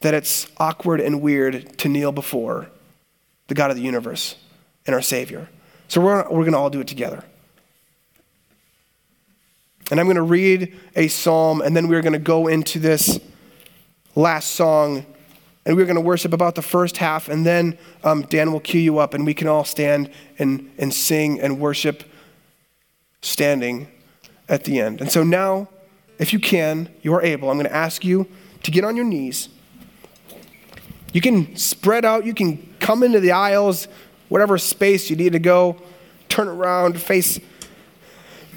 That 0.02 0.14
it's 0.14 0.48
awkward 0.58 1.00
and 1.00 1.22
weird 1.22 1.78
to 1.80 1.90
kneel 1.90 2.12
before 2.12 2.70
the 3.48 3.54
God 3.54 3.72
of 3.72 3.78
the 3.78 3.84
universe 3.84 4.36
and 4.86 4.94
our 4.94 5.02
Savior. 5.02 5.48
So 5.88 6.02
we're, 6.02 6.24
we're 6.24 6.42
going 6.42 6.52
to 6.52 6.58
all 6.58 6.70
do 6.70 6.82
it 6.82 6.88
together. 6.88 7.24
And 9.92 10.00
I'm 10.00 10.08
going 10.08 10.16
to 10.16 10.24
read 10.24 10.76
a 10.96 11.08
psalm, 11.08 11.62
and 11.62 11.78
then 11.78 11.88
we're 11.88 12.02
going 12.02 12.14
to 12.14 12.20
go 12.20 12.48
into 12.48 12.80
this 12.80 13.20
last 14.16 14.52
song 14.52 15.06
and 15.66 15.76
we're 15.76 15.86
going 15.86 15.96
to 15.96 16.02
worship 16.02 16.32
about 16.32 16.56
the 16.56 16.62
first 16.62 16.98
half, 16.98 17.28
and 17.28 17.46
then 17.46 17.78
um, 18.04 18.22
Dan 18.24 18.52
will 18.52 18.60
cue 18.60 18.80
you 18.80 19.00
up, 19.00 19.14
and 19.14 19.26
we 19.26 19.34
can 19.34 19.48
all 19.48 19.64
stand 19.64 20.12
and, 20.38 20.72
and 20.78 20.94
sing 20.94 21.42
and 21.42 21.60
worship 21.60 22.04
standing 23.22 23.88
at 24.48 24.64
the 24.66 24.80
end. 24.80 25.02
And 25.02 25.12
so 25.12 25.24
now, 25.24 25.68
if 26.20 26.32
you 26.34 26.40
can, 26.40 26.90
you 27.02 27.14
are 27.16 27.22
able, 27.22 27.50
I'm 27.50 27.58
going 27.58 27.68
to 27.68 27.76
ask 27.76 28.06
you 28.06 28.28
to 28.64 28.72
get 28.72 28.84
on 28.84 28.96
your 28.96 29.06
knees. 29.06 29.50
You 31.14 31.22
can 31.22 31.56
spread 31.56 32.06
out, 32.06 32.26
you 32.26 32.34
can 32.34 32.76
come 32.80 33.02
into 33.02 33.20
the 33.20 33.32
aisles, 33.32 33.88
whatever 34.30 34.58
space 34.58 35.10
you 35.10 35.16
need 35.16 35.34
to 35.34 35.40
go, 35.40 35.78
turn 36.30 36.48
around, 36.48 37.00
face, 37.02 37.40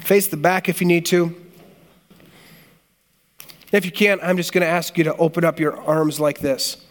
face 0.01 0.27
the 0.27 0.37
back 0.37 0.69
if 0.69 0.79
you 0.79 0.85
need 0.85 1.05
to. 1.07 1.35
If 3.71 3.85
you 3.85 3.91
can't, 3.91 4.21
I'm 4.23 4.37
just 4.37 4.51
going 4.51 4.61
to 4.61 4.67
ask 4.67 4.97
you 4.97 5.03
to 5.05 5.15
open 5.15 5.43
up 5.43 5.59
your 5.59 5.79
arms 5.81 6.19
like 6.19 6.39
this. 6.39 6.85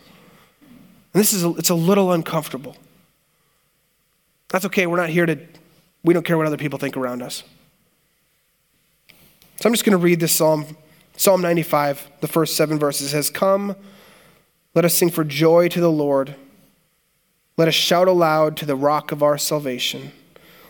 And 1.13 1.21
this 1.21 1.33
is 1.33 1.45
a, 1.45 1.51
it's 1.55 1.71
a 1.71 1.75
little 1.75 2.13
uncomfortable. 2.13 2.77
That's 4.49 4.65
okay. 4.67 4.87
We're 4.87 4.97
not 4.97 5.11
here 5.11 5.27
to 5.27 5.39
we 6.05 6.15
don't 6.15 6.25
care 6.25 6.39
what 6.39 6.47
other 6.47 6.57
people 6.57 6.79
think 6.79 6.97
around 6.97 7.23
us. 7.23 7.43
So 9.57 9.67
I'm 9.69 9.73
just 9.73 9.85
going 9.85 9.99
to 9.99 10.03
read 10.03 10.21
this 10.21 10.33
psalm, 10.33 10.77
Psalm 11.17 11.43
95, 11.43 12.09
the 12.21 12.29
first 12.29 12.57
7 12.57 12.79
verses 12.79 13.09
it 13.09 13.11
says, 13.11 13.31
"Come, 13.31 13.75
let 14.75 14.85
us 14.85 14.95
sing 14.95 15.11
for 15.11 15.25
joy 15.25 15.69
to 15.69 15.81
the 15.81 15.91
Lord. 15.91 16.37
Let 17.57 17.67
us 17.67 17.75
shout 17.75 18.07
aloud 18.07 18.57
to 18.59 18.67
the 18.67 18.77
rock 18.77 19.11
of 19.11 19.23
our 19.23 19.37
salvation. 19.37 20.13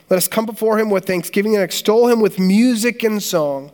Let 0.08 0.16
us 0.16 0.26
come 0.26 0.46
before 0.46 0.78
him 0.78 0.88
with 0.88 1.04
thanksgiving 1.04 1.54
and 1.54 1.62
extol 1.62 2.08
him 2.08 2.20
with 2.20 2.38
music 2.38 3.02
and 3.02 3.22
song. 3.22 3.72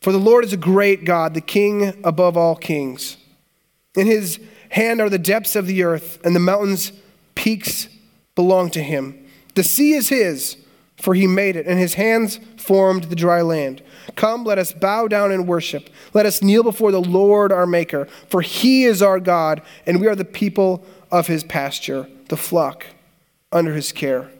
For 0.00 0.10
the 0.10 0.18
Lord 0.18 0.44
is 0.44 0.52
a 0.52 0.56
great 0.56 1.04
God, 1.04 1.34
the 1.34 1.40
king 1.40 2.00
above 2.02 2.36
all 2.36 2.56
kings. 2.56 3.16
In 3.94 4.08
his 4.08 4.40
hand 4.70 5.00
are 5.00 5.10
the 5.10 5.18
depths 5.18 5.54
of 5.54 5.66
the 5.66 5.82
earth, 5.82 6.18
and 6.24 6.34
the 6.34 6.40
mountains' 6.40 6.92
peaks 7.34 7.88
belong 8.34 8.70
to 8.70 8.82
him. 8.82 9.26
The 9.54 9.62
sea 9.62 9.92
is 9.92 10.08
his, 10.08 10.56
for 10.96 11.14
he 11.14 11.26
made 11.26 11.56
it, 11.56 11.66
and 11.66 11.78
his 11.78 11.94
hands 11.94 12.40
formed 12.56 13.04
the 13.04 13.16
dry 13.16 13.42
land. 13.42 13.82
Come, 14.16 14.44
let 14.44 14.58
us 14.58 14.72
bow 14.72 15.08
down 15.08 15.32
and 15.32 15.46
worship. 15.46 15.90
Let 16.14 16.26
us 16.26 16.42
kneel 16.42 16.62
before 16.62 16.92
the 16.92 17.00
Lord 17.00 17.52
our 17.52 17.66
Maker, 17.66 18.06
for 18.28 18.42
he 18.42 18.84
is 18.84 19.02
our 19.02 19.20
God, 19.20 19.62
and 19.86 20.00
we 20.00 20.06
are 20.06 20.16
the 20.16 20.24
people 20.24 20.84
of 21.10 21.26
his 21.26 21.44
pasture, 21.44 22.08
the 22.28 22.36
flock 22.36 22.86
under 23.52 23.74
his 23.74 23.92
care. 23.92 24.30